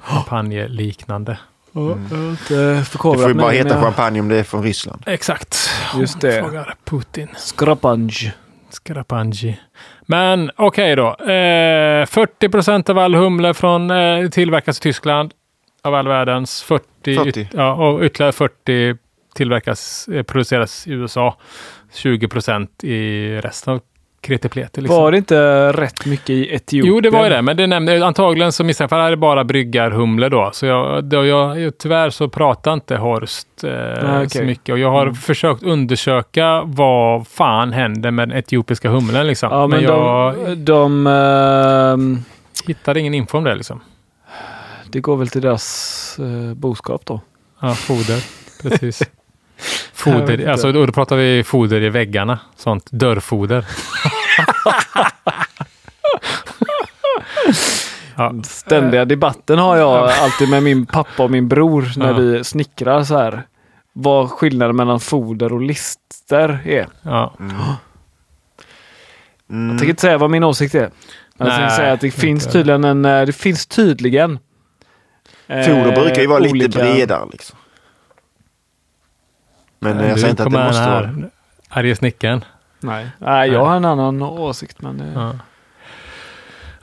[0.00, 1.38] Champagne-liknande.
[1.74, 5.02] Har inte Det får ju bara heta jag- champagne om det är från Ryssland.
[5.06, 5.70] Exakt.
[5.98, 6.42] Just det.
[6.42, 7.28] Frågar Putin.
[7.36, 8.34] Skrapange.
[8.70, 9.60] Skrapangi.
[10.06, 11.08] Men okej då.
[11.08, 15.32] Eh, 40 procent av all humle från, eh, tillverkas i Tyskland.
[15.82, 17.14] Av all världens 40.
[17.16, 17.40] 40.
[17.40, 18.96] Yt, ja, och ytterligare 40
[19.34, 21.36] tillverkas, eh, produceras i USA.
[21.94, 23.80] 20 procent i resten av
[24.22, 24.80] Kretipleti.
[24.80, 24.96] Liksom.
[24.96, 26.94] Var det inte rätt mycket i Etiopien?
[26.94, 29.16] Jo, det var ju det, men det nämnde antagligen så misstänker jag, för det är
[29.16, 30.50] bara bryggarhumle då.
[30.52, 34.46] Så jag, då jag, tyvärr så pratar inte Horst eh, Nej, så okej.
[34.46, 34.72] mycket.
[34.72, 35.14] Och jag har Mm.
[35.14, 39.48] försökt undersöka vad fan händer med den etiopiska humlen liksom.
[39.52, 42.18] Ja, men, men jag de, de ehm,
[42.66, 43.80] hittade ingen info om det liksom.
[44.90, 47.20] det går väl till deras uh, boskap då.
[47.60, 48.24] Ja, foder.
[48.62, 49.02] Precis.
[50.02, 52.38] Foder, alltså då pratar vi foder i väggarna.
[52.56, 53.64] Sånt dörrfoder.
[58.16, 62.12] ja, Ständiga debatten har jag alltid med min pappa och min bror när Ja.
[62.16, 63.42] vi snickrar så här.
[63.92, 66.86] Vad skillnaden mellan foder och lister är.
[67.02, 67.34] ja.
[67.40, 67.56] Mm.
[69.70, 70.80] Jag tänker inte säga vad min åsikt är.
[70.80, 70.90] Men
[71.36, 74.38] jag Nej, tänker säga att det finns tydligen en, eh, det finns tydligen
[75.46, 77.28] eh, Foder brukar ju vara lite olika- bredare.
[77.32, 77.58] Liksom.
[79.82, 81.10] Men eh, jag säger inte att det måste här, vara
[81.68, 82.44] Arge snickaren.
[82.80, 85.32] Nej, Nej jag har en annan åsikt men eh, Ja.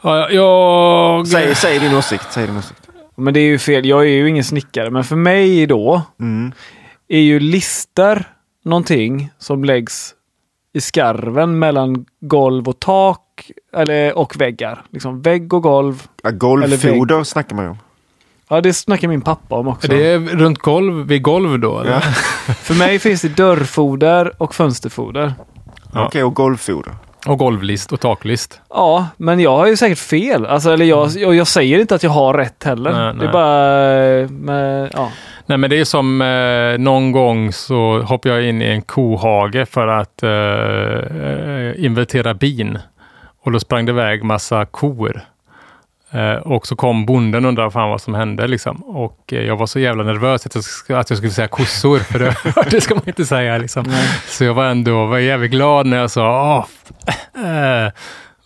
[0.02, 1.28] Ja, jag...
[1.28, 2.28] Säg, säg din åsikt.
[2.32, 2.90] Säg din åsikt.
[3.16, 3.86] Men det är ju fel.
[3.86, 6.52] Jag är ju ingen snickare men för mig då Mm.
[7.08, 8.28] är ju lister
[8.66, 10.14] någonting som läggs
[10.74, 14.84] i skarven mellan golv och tak eller, och väggar.
[14.90, 16.08] Liksom vägg och golv.
[16.24, 17.78] Ja, Eller golvfoder snackar man ju om.
[18.50, 19.88] Ja, det snackar min pappa om också.
[19.88, 21.80] Det är runt golv, vid golv då?
[21.80, 21.92] Eller?
[21.92, 22.00] Ja.
[22.54, 25.34] För mig finns det dörrfoder och fönsterfoder.
[25.94, 26.06] Ja.
[26.06, 26.94] Okej, och golvfoder.
[27.28, 28.62] Och golvlist och taklist.
[28.70, 30.46] Ja, men jag har ju säkert fel.
[30.46, 32.92] Alltså, eller jag, jag, jag säger inte att jag har rätt heller.
[32.92, 33.28] Nej, det är nej.
[33.32, 34.20] bara...
[34.22, 35.12] eh, Men, ja.
[35.46, 39.68] Nej, men det är som eh, någon gång så hoppade jag in i en kohage
[39.70, 42.78] för att eh, eh, inventera bin.
[43.44, 45.22] Och då sprang det iväg massa kor.
[46.12, 48.48] Eh, och så kom bonden och undrade fan vad som hände.
[48.48, 48.76] Liksom.
[48.84, 52.00] Och eh, jag var så jävla nervös att jag, sk- att jag skulle säga kossor,
[52.00, 52.36] för det,
[52.72, 53.58] det ska man inte säga.
[53.58, 53.86] Liksom.
[54.28, 57.92] Så jag var ändå var jävligt glad när jag sa, Åh, eh,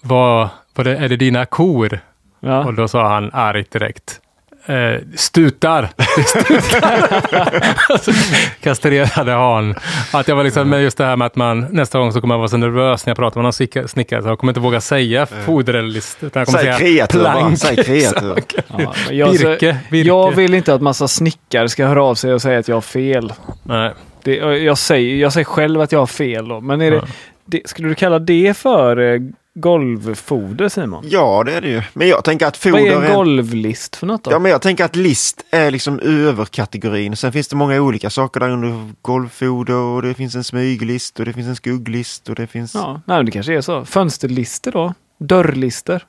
[0.01, 1.99] vad, vad det, är det dina kor?
[2.39, 2.63] Ja.
[2.65, 4.19] Och då sa han argt direkt,
[4.65, 5.89] Eh, stutar.
[6.27, 7.61] stutar.
[7.89, 8.11] alltså,
[8.63, 9.75] kastrerade han.
[10.13, 12.33] Att jag var liksom, med just det här med att man nästa gång så kommer
[12.35, 13.87] man vara så nervös när jag pratar med någon snickare.
[13.87, 16.17] snickare så jag kommer inte våga säga foderlist.
[16.23, 17.33] Utan jag kommer Säg säga kreatur bara.
[17.33, 17.57] plank.
[17.57, 18.35] Säg kreatur.
[18.77, 20.07] Ja, jag, Virke, virke.
[20.07, 22.81] jag vill inte att massa snickare ska höra av sig och säga att jag har
[22.81, 23.33] fel.
[23.63, 23.91] Nej.
[24.23, 26.61] Det, jag, säger, jag säger själv att jag har fel då.
[26.61, 26.99] Men är Ja.
[27.45, 29.19] det, det, skulle du kalla det för eh,
[29.55, 31.05] golvfoder Simon?
[31.07, 31.81] Ja, det är det ju.
[31.93, 34.31] Men jag tänker att Vad är foder en golvlist för något då?
[34.31, 37.15] Ja, men jag tänker att list är liksom överkategorin.
[37.15, 41.25] Sen finns det många olika saker där under golvfoder och det finns en smyglist och
[41.25, 42.75] det finns en skugglist och det finns...
[42.75, 43.85] Ja, nej, men det kanske är så.
[43.85, 44.93] Fönsterlister då?
[45.17, 46.03] Dörrlister?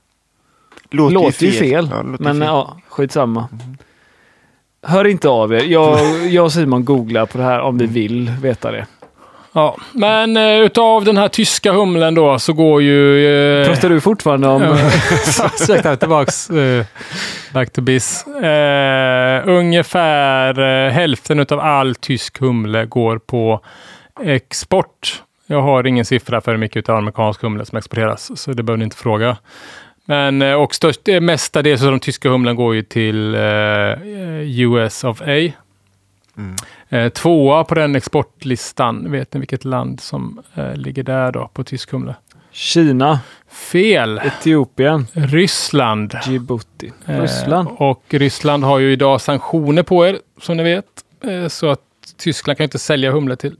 [0.90, 1.88] låter, Låter ju fel.
[1.90, 2.46] Ja, låter men fel.
[2.46, 3.48] ja, skitsamma.
[4.82, 5.62] Hör inte av er.
[5.64, 8.86] Jag, jag och Simon googlar på det här om vi vill veta det.
[9.56, 13.26] Ja, men eh, utav den här tyska humlen då så går ju...
[13.60, 14.62] Eh, Pratar du fortfarande om...
[15.60, 16.50] Ursäkta, tillbaks.
[16.50, 16.84] Eh,
[17.52, 18.26] back to biz.
[18.26, 23.60] Eh, ungefär eh, hälften utav all tysk humle går på
[24.24, 25.22] export.
[25.46, 28.78] Jag har ingen siffra för hur mycket utav amerikansk humle som exporteras, så det behöver
[28.78, 29.36] ni inte fråga.
[30.04, 33.40] Men eh, och störst, det mestadels av de tyska humlen går ju till eh,
[34.60, 35.52] US of A.
[36.36, 36.56] Mm.
[36.94, 41.64] Eh, tvåa på den exportlistan, vet ni vilket land som eh, ligger där då på
[41.64, 42.14] tysk humle?
[42.50, 44.20] Kina, Fel!
[44.24, 46.14] Etiopien, Ryssland.
[46.26, 46.92] Djibouti.
[47.06, 47.68] Eh, Ryssland.
[47.70, 50.84] och Ryssland har ju idag sanktioner på er, som ni vet.
[51.24, 51.80] Eh, så att
[52.16, 53.56] Tyskland kan inte sälja humle till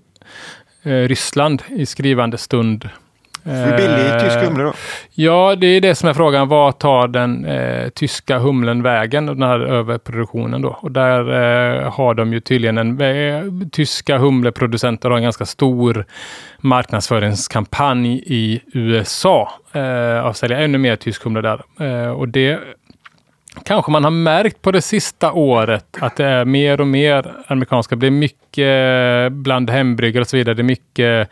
[0.83, 2.89] eh, Ryssland i skrivande stund.
[3.45, 4.73] Billig är tysk humle då?
[5.11, 6.49] Ja, det är det som är frågan.
[6.49, 10.79] Vad tar den eh, tyska humlen vägen, den här överproduktionen då?
[10.81, 13.01] Och där eh, har de ju tydligen en...
[13.01, 13.43] Eh,
[13.73, 16.05] tyska humleproducenter har en ganska stor
[16.59, 19.53] marknadsföringskampanj i USA.
[19.73, 21.63] Eh, att sälja ännu mer tysk humle där.
[21.81, 22.59] Eh, och det
[23.65, 27.97] kanske man har märkt på det sista året att det är mer och mer amerikanska.
[27.97, 30.55] Det är mycket bland hembryggare och så vidare.
[30.55, 31.31] Det är mycket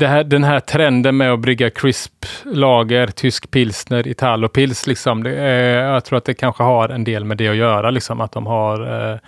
[0.00, 5.92] här, den här trenden med att brygga crisp lager, tysk pilsner, italopils, liksom, det är,
[5.92, 8.46] jag tror att det kanske har en del med det att göra, liksom, att de
[8.46, 9.18] har eh,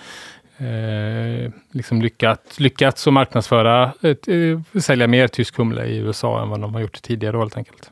[0.69, 6.61] eh, liksom lyckats, lyckats att marknadsföra, eh, sälja mer tysk humle i USA än vad
[6.61, 7.91] de har gjort tidigare helt enkelt.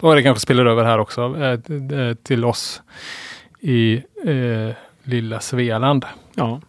[0.00, 2.82] Och det kanske spiller över här också eh, eh, till oss
[3.60, 6.04] i eh, lilla Svealand.
[6.34, 6.60] Ja.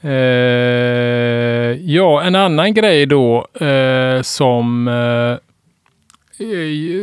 [0.00, 0.10] Eh,
[1.80, 5.36] ja, en annan grej då eh, som, eh,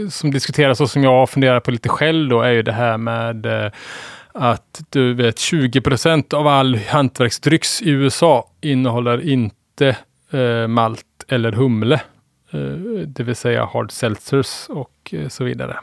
[0.10, 3.46] som diskuteras och som jag funderar på lite själv då är ju det här med
[3.46, 3.72] eh,
[4.32, 9.98] att du vet 20% av all hantverksdrycks i USA innehåller inte
[10.32, 12.02] eh, malt eller humle.
[12.52, 12.60] Eh,
[13.08, 15.78] det vill säga hard seltzers och eh, så vidare.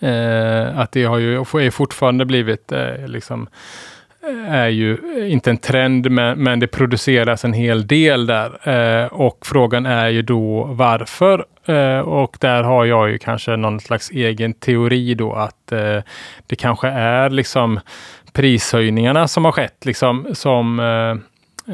[0.00, 3.48] Eh, att det har ju är fortfarande blivit eh, liksom
[4.48, 4.98] är ju
[5.28, 8.68] inte en trend, men, men det produceras en hel del där.
[8.68, 11.44] Eh, och frågan är ju då varför.
[11.66, 15.98] Eh, och där har jag ju kanske någon slags egen teori då att eh,
[16.46, 17.80] det kanske är liksom
[18.32, 21.16] prishöjningarna som har skett, liksom som eh,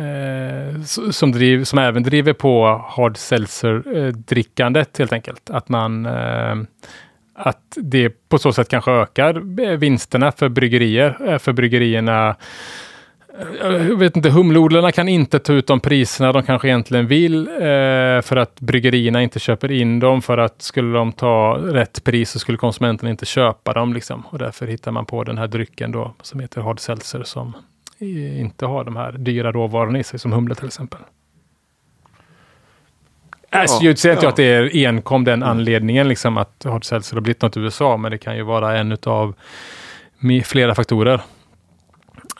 [0.01, 5.51] eh, som, driv, som även driver på hard seltzer-drickandet eh, helt enkelt.
[5.51, 6.55] Att man eh,
[7.37, 9.35] att det på så sätt kanske ökar
[9.77, 11.29] vinsterna för bryggerier.
[11.29, 12.37] Eh, för bryggerierna
[13.63, 17.49] eh, jag vet inte, humleodlarna kan inte ta ut de priserna de kanske egentligen vill
[17.49, 22.31] eh, för att bryggerierna inte köper in dem för att skulle de ta rätt pris
[22.31, 23.93] så skulle konsumenten inte köpa dem.
[23.93, 24.27] Liksom.
[24.27, 27.57] Och därför hittar man på den här drycken då som heter hard seltzer som
[28.39, 31.01] inte har de här dyra råvarorna i sig som humle till exempel.
[33.61, 34.31] Alltså, jag säger inte ja.
[34.31, 37.97] att det är enkom den anledningen liksom att hard seltzer har blivit något i USA,
[37.97, 39.35] men det kan ju vara en av
[40.45, 41.21] flera faktorer.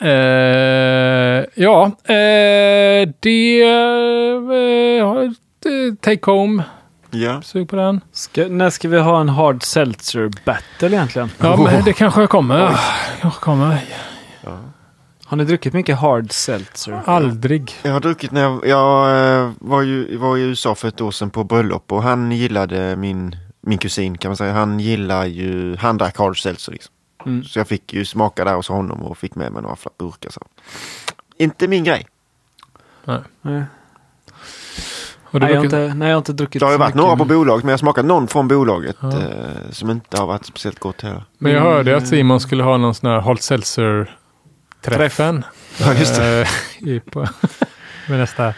[0.01, 3.63] Eh, ja, eh, det...
[3.63, 5.31] Eh,
[5.87, 6.63] ett take home.
[7.11, 7.43] Ja.
[7.43, 8.01] Sug på den.
[8.13, 11.31] Ska, när ska vi ha en hard seltzer battle egentligen?
[11.39, 12.79] Ja, men det kanske kommer.
[13.21, 13.79] kanske kommer.
[15.27, 17.03] Har ni druckit mycket hard seltzer?
[17.07, 17.73] Aldrig.
[17.83, 21.11] Jag har druckit när jag, jag eh, var, ju, var i USA för ett år
[21.11, 24.53] sedan på bröllop och han gillade min, min kusin kan man säga.
[24.53, 26.93] Han gillar ju, han drack hard seltzer liksom.
[27.27, 27.45] Mm.
[27.45, 30.31] Så jag fick ju smaka där hos honom och fick med mig några burkar.
[30.31, 30.41] Så.
[31.39, 32.07] Inte min grej.
[33.05, 33.21] Nej.
[33.43, 33.63] Nej.
[35.23, 37.17] Har du Nej, jag inte, nej, jag har inte druckit Det har ju varit några
[37.17, 39.09] på bolaget men jag har smakat någon från bolaget Ja.
[39.09, 41.25] eh, som inte har varit speciellt gott heller.
[41.39, 41.73] Men jag Mm.
[41.73, 44.17] hörde att Simon skulle ha någon sån här hard seltzer
[44.91, 45.45] träffen.
[45.81, 46.41] Ja, just det.
[46.41, 46.49] Eh,
[48.09, 48.55] med nästa.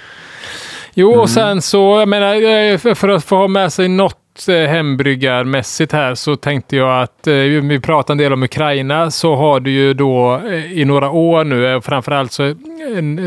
[0.94, 1.20] Jo, Mm.
[1.20, 5.92] och sen så, jag menar, eh, för, att få ha med sig något eh, hembryggarmässigt
[5.92, 9.94] här så tänkte jag att vi pratar en del om Ukraina så har du ju
[9.94, 12.54] då i några år nu, framförallt så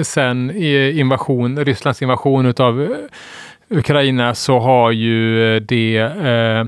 [0.03, 0.51] sen
[0.95, 2.95] invasion, Rysslands invasion utav
[3.69, 6.65] Ukraina så har ju det eh,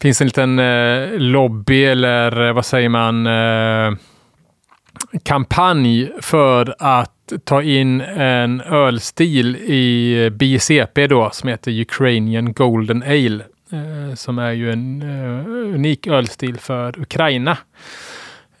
[0.00, 3.98] finns en liten eh, lobby eller vad säger man eh,
[5.22, 13.44] kampanj för att ta in en ölstil i BCP då som heter Ukrainian Golden Ale.
[13.72, 17.58] Eh, som är ju en eh, unik ölstil för Ukraina.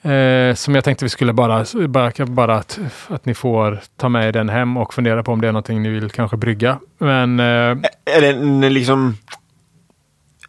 [0.02, 2.78] Eh, som jag tänkte vi skulle bara, bara, bara att,
[3.08, 5.82] att ni får ta med er den hem och fundera på om det är någonting
[5.82, 6.78] ni vill kanske brygga.
[6.98, 7.44] Men eh,
[8.04, 9.16] Är det en liksom...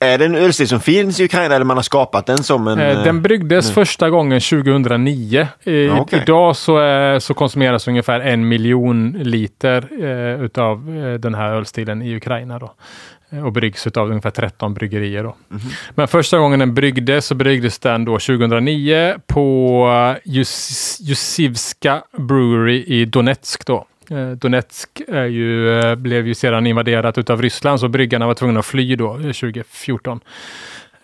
[0.05, 2.79] Är det en ölstil som finns i Ukraina eller man har skapat den som en...
[2.79, 3.73] Eh, Den eh, bryggdes nu.
[3.73, 5.47] första gången 2009.
[5.63, 6.19] I, Ja, okej.
[6.23, 12.01] Idag så, eh, så konsumeras ungefär en miljon liter eh, utav eh, den här ölstilen
[12.01, 12.59] i Ukraina.
[12.59, 12.73] Då.
[13.45, 15.23] Och bryggs utav ungefär 13 bryggerier.
[15.23, 15.35] Då.
[15.49, 15.61] Mhm.
[15.95, 23.05] Men första gången den bryggdes så bryggdes den då 2009 på Jus- Jusivska Brewery i
[23.05, 23.65] Donetsk.
[23.65, 23.85] Då.
[24.11, 28.59] Eh, Donetsk är ju, eh, blev ju sedan invaderat utav Ryssland så bryggarna var tvungna
[28.59, 30.19] att fly då eh, 2014.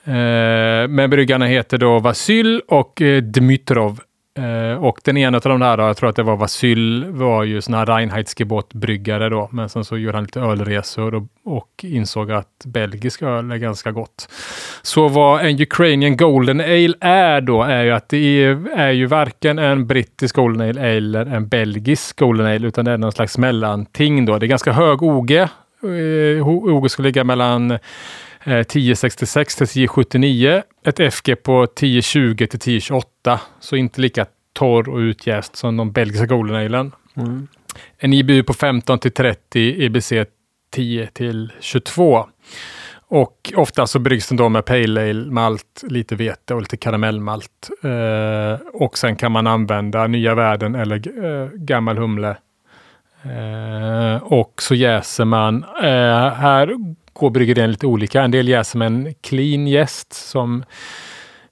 [0.03, 3.99] Men bryggarna heter då Vasyl och Dmytrov.
[4.37, 7.43] Eh, och den ena av de där, då, jag tror att det var Vasyl, var
[7.43, 9.49] ju sån här Reinheitsgebot-bryggare då.
[9.51, 13.91] Men sen så gjorde han lite ölresor och, och insåg att belgisk öl är ganska
[13.91, 14.29] gott.
[14.81, 19.05] Så vad en Ukrainian Golden Ale är då, är ju att det är, är ju
[19.05, 23.37] varken en brittisk Golden Ale eller en belgisk Golden Ale, utan det är någon slags
[23.37, 24.37] mellanting då.
[24.37, 25.31] Det är ganska hög OG.
[25.31, 27.79] Eh, OG ska ligga mellan
[28.45, 30.63] 1066 till 1079.
[30.85, 33.39] Ett FG på 1020 till 1028.
[33.59, 36.91] Så inte lika torr och utjäst som de belgiska Golden Alen.
[37.15, 37.47] Mm.
[37.97, 40.13] En IBU på 15 till 30, IBC
[40.71, 42.25] 10 till 22.
[43.13, 47.69] Och ofta så bryggs den då med pale ale, malt, lite vete och lite karamellmalt.
[47.83, 52.37] Eh, och sen kan man använda nya värden eller eh, gammal humle.
[53.23, 55.63] Eh, och så jäser man.
[55.83, 56.75] Eh, här
[57.13, 58.21] går bryggerier lite olika.
[58.21, 60.63] En del jäser med en clean jäst som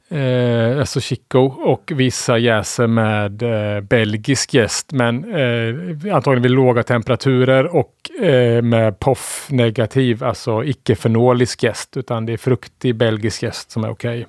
[0.10, 4.92] eh, alltså Chico och vissa jäser med eh, belgisk jäst.
[4.92, 11.98] Men eh, antagligen vid låga temperaturer och eh, med POF negativ, alltså icke-fenolisk jäst.
[11.98, 14.28] Utan det är fruktig belgisk jäst som är okej.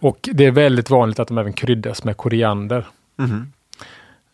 [0.00, 2.86] Och det är väldigt vanligt att de även kryddas med koriander.
[3.18, 3.52] Mhm.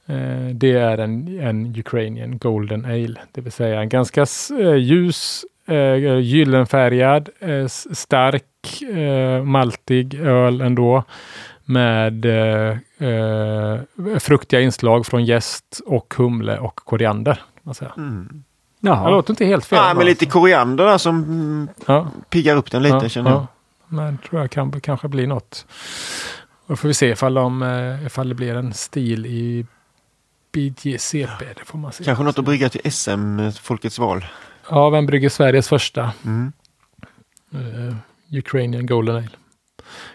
[0.07, 4.27] Eh, Det är en, en Ukrainian Golden Ale, det vill säga en ganska
[4.61, 11.05] eh, ljus, eh, gyllenfärgad, eh, stark, eh, maltig öl ändå.
[11.65, 13.81] Med eh, eh,
[14.19, 17.35] fruktiga inslag från jäst och humle och koriander.
[17.35, 17.93] Kan man säga.
[17.97, 18.45] Mm.
[18.81, 19.11] Det Jaha.
[19.11, 19.79] låter inte helt fel.
[19.83, 23.41] Ja, men lite koriander där som mm, ja, piggar upp den lite ja, känner jag.
[23.41, 23.47] ja.
[23.89, 25.67] Men tror jag kan kanske bli något.
[26.67, 29.67] Då får vi se ifall, de, eh, ifall det blir en stil i
[30.53, 31.45] BJCP.
[31.57, 32.05] Det får man se.
[32.05, 34.25] Kanske något att brygga till SM, eh, Folkets val.
[34.71, 36.53] Ja, vem brygger Sveriges första Mm.
[37.55, 37.95] eh,
[38.39, 39.29] Ukrainian Golden Ale?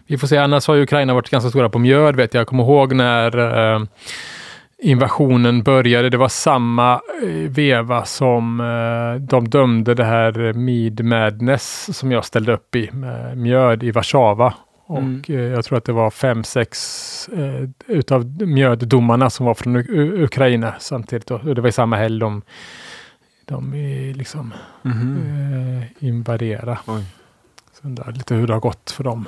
[0.08, 2.42] Vi får se, annars har ju Ukraina varit ganska stora på mjöd vet jag.
[2.42, 3.38] Jag kommer ihåg när
[3.76, 3.82] eh,
[4.84, 6.10] invasionen började.
[6.10, 6.94] Det var samma
[7.24, 12.90] eh, veva som eh, de dömde det här Mead Madness som jag ställde upp i
[12.92, 14.54] med mjöd i Warszawa.
[14.86, 15.22] Och Mm.
[15.28, 20.24] eh, jag tror att det var fem, sex eh, utav mjöddomarna som var från U-
[20.24, 21.32] Ukraina samtidigt.
[21.32, 22.42] Och det var i samma helg de,
[23.48, 25.18] de eh, liksom Mhm.
[25.82, 26.80] eh, invadera.
[26.86, 27.06] Oj.
[27.74, 29.28] Så undrar lite hur det har gått för dem.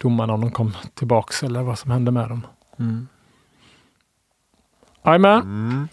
[0.00, 2.46] Domarna om de kom tillbaks eller vad som hände med dem.
[2.78, 3.08] Mm.
[5.04, 5.40] Jajamän.
[5.40, 5.88] Mm.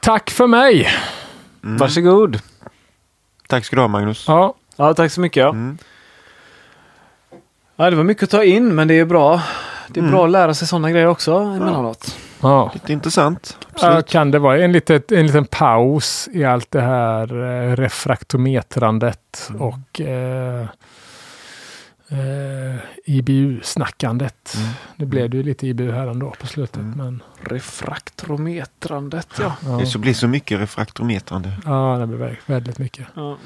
[0.00, 0.88] Tack för mig!
[1.64, 1.76] Mm.
[1.76, 2.40] Varsågod.
[3.48, 4.24] Tack ska du ha Magnus.
[4.28, 5.40] Ja, Ja, tack så mycket.
[5.40, 5.48] Ja.
[5.50, 5.78] Mm.
[7.76, 9.42] Ja, det var mycket att ta in, men det är bra.
[9.88, 10.10] Det är Mm.
[10.14, 12.16] bra att lära sig sådana grejer också emellanåt.
[12.16, 12.25] ja.
[12.74, 13.56] Lite intressant.
[13.60, 14.08] Ja, Absolut.
[14.08, 19.62] kan det vara en, litet, en liten paus i allt det här eh, refraktometrandet Mm.
[19.62, 20.66] och eh,
[22.08, 24.56] eh, IBU-snackandet.
[24.56, 24.68] Mm.
[24.96, 26.76] Nu blev det ju lite IBU här ändå på slutet.
[26.76, 26.90] Mm.
[26.98, 29.56] Men, Refraktometrandet, ja.
[29.64, 29.70] ja.
[29.70, 31.52] Det så blir så mycket refraktometrande.
[31.64, 33.06] ja, det blir väldigt mycket.
[33.14, 33.36] ja.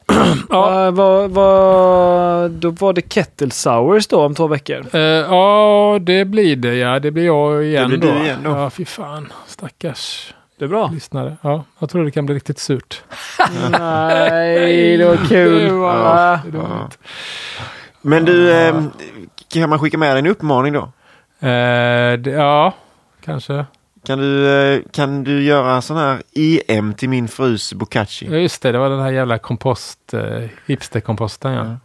[0.50, 0.84] Ja.
[0.84, 4.86] Ja, vad, vad, då var det Kettle Sours då om två veckor.
[4.92, 6.98] Eh, ja, det blir det ja.
[6.98, 8.18] Det blir jag igen Det blir då.
[8.18, 8.50] du igen då.
[8.50, 9.32] Ja, fy fan.
[9.46, 10.90] Stackars Det är bra.
[10.94, 11.36] lyssnare.
[11.42, 13.02] Ja, jag tror det kan bli riktigt surt.
[13.70, 15.64] Nej, det var kul.
[15.64, 16.38] Det var- Ja.
[16.52, 16.88] det var- Ja.
[18.02, 18.82] Men du, eh,
[19.52, 20.80] kan man skicka med dig en uppmaning då?
[21.48, 22.72] Eh, det, ja,
[23.24, 23.64] kanske.
[24.06, 28.26] Kan du, eh, kan du göra sån här EM till min frus bokashi?
[28.30, 28.72] Ja, just det.
[28.72, 30.20] Det var den här jävla kompost, eh,
[30.66, 31.52] hipsterkomposten.
[31.52, 31.76] Ja.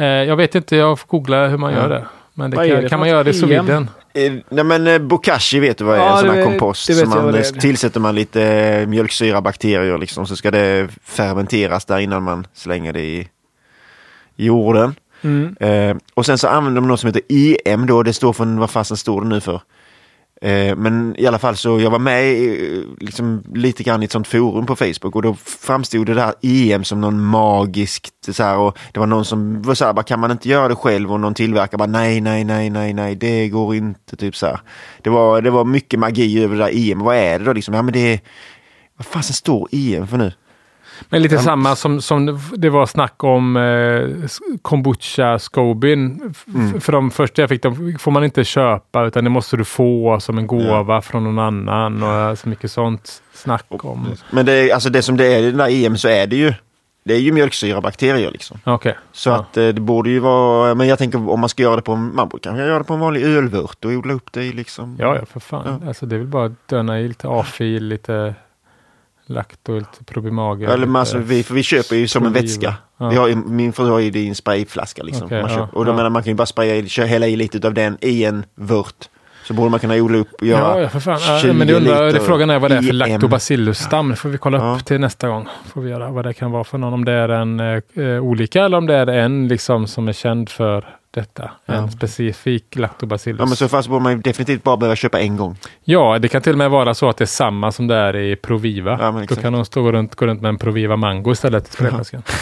[0.00, 1.78] Eh, jag vet inte, jag får googla hur man Ja.
[1.78, 2.06] gör det.
[2.34, 3.42] Men det Vad kan, det kan man göra det i?
[3.42, 3.48] EM?
[3.66, 3.90] Sweden?
[4.14, 6.06] Eh, nej men eh, bokashi vet du vad det är?
[6.06, 6.94] Ja, en sån här kompost.
[6.98, 10.26] som man, det tillsätter man lite eh, mjölksyrabakterier liksom.
[10.26, 13.28] Så ska det fermenteras där innan man slänger det i
[14.36, 14.94] jorden.
[15.22, 15.56] Mm.
[15.60, 17.22] Eh, och sen så använder de något som heter
[17.64, 18.02] EM då.
[18.02, 19.60] Det står för, vad fasen står det nu för?
[20.42, 24.12] Eh, men i alla fall så jag var med i, liksom, lite grann i ett
[24.12, 28.58] sånt forum på Facebook och då framstod det där EM som någon magiskt så här,
[28.58, 31.12] och det var någon som var så här, bara, kan man inte göra det själv
[31.12, 34.60] och någon tillverkare bara nej, nej, nej, nej, nej, det går inte typ så här.
[35.02, 36.98] Det var, det var mycket magi över det där EM.
[36.98, 37.74] Vad är det då liksom?
[37.74, 38.20] Ja men det
[38.96, 40.32] vad fasen står EM för nu?
[41.08, 44.28] Men lite samma som, som det var snack om eh,
[44.62, 46.34] kombucha scobin.
[46.54, 46.80] Mm.
[46.80, 50.20] För de första jag fick, de får man inte köpa utan det måste du få
[50.20, 54.06] som en gåva från någon annan och så mycket sånt snack om.
[54.30, 56.36] Men det, är- alltså det som det är i den där EM så är det
[56.36, 56.54] ju,
[57.04, 58.58] det är ju mjölksyrabakterier liksom.
[58.64, 58.96] Okej.
[59.12, 59.36] Så Ja.
[59.36, 61.96] att eh, det borde ju vara, men jag tänker om man ska göra det på,
[61.96, 64.96] man kanske göra det på en vanlig ölvört och odla upp det i liksom.
[65.00, 65.82] Ja, ja, för fan.
[65.88, 68.34] Alltså, det är väl bara att döna i lite A-fil, lite
[69.28, 70.68] lakto, lite probimager.
[70.68, 72.74] Eller lite alltså, vi, vi köper ju som en vätska.
[72.98, 73.08] Ja.
[73.08, 75.26] Vi har, min fru har ju det i en sprayflaska liksom.
[75.26, 75.96] Okej, man ja, köper, och då ja.
[75.96, 78.44] menar man kan ju bara spraya i, kö- hälla i lite av den i en
[78.54, 79.08] vört.
[79.44, 81.18] Så borde man kunna odla upp och göra Ja, ja, för fan.
[81.26, 84.08] Ja, 20 men det undrar, det frågan är vad det är för lactobacillus-stam.
[84.10, 84.78] Det får vi kolla upp Ja.
[84.84, 85.48] till nästa gång.
[85.74, 86.92] Får vi göra vad det kan vara för någon.
[86.92, 90.12] Om det är en eh, eh, olika eller om det är en liksom som är
[90.12, 91.50] känd för detta.
[91.66, 91.88] En Ja.
[91.90, 93.38] specifik lactobacillus.
[93.38, 95.56] Ja men så fast borde man definitivt bara behöva köpa en gång.
[95.84, 98.16] Ja, det kan till och med vara så att det är samma som det är
[98.16, 98.98] i Proviva.
[99.00, 101.68] Ja, men Då kan de stå och runt, gå runt med en Proviva Mango istället
[101.68, 102.22] i sprayflaskan.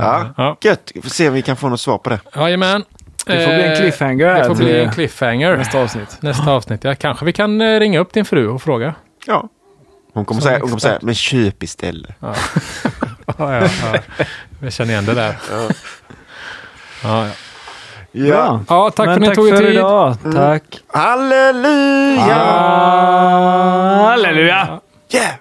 [0.00, 0.90] Ja, Ja, gött.
[0.94, 2.20] Vi får se om vi kan få något svar på det.
[2.36, 2.84] jajamän.
[3.26, 5.56] Det får bli en Eh, cliffhanger Det får bli en cliffhanger.
[5.56, 6.16] nästa avsnitt.
[6.20, 6.84] Nästa avsnitt.
[6.84, 8.94] Ja, kanske vi kan eh, ringa upp din fru och fråga.
[9.26, 9.48] Ja.
[10.12, 12.14] Hon kommer, Som säga, hon kommer säga, men köp istället.
[12.20, 12.34] Ja,
[13.38, 13.68] ja, ja.
[14.60, 15.36] Jag känner igen det där.
[15.50, 15.68] Ja.
[17.04, 17.32] Ja, ja.
[18.12, 18.60] Ja.
[18.68, 19.66] ja tack Men för att ni tack tog er tid.
[19.74, 20.16] idag.
[20.34, 20.62] Tack.
[20.86, 22.34] Halleluja!
[24.04, 24.80] Halleluja!
[25.14, 25.34] Yeah!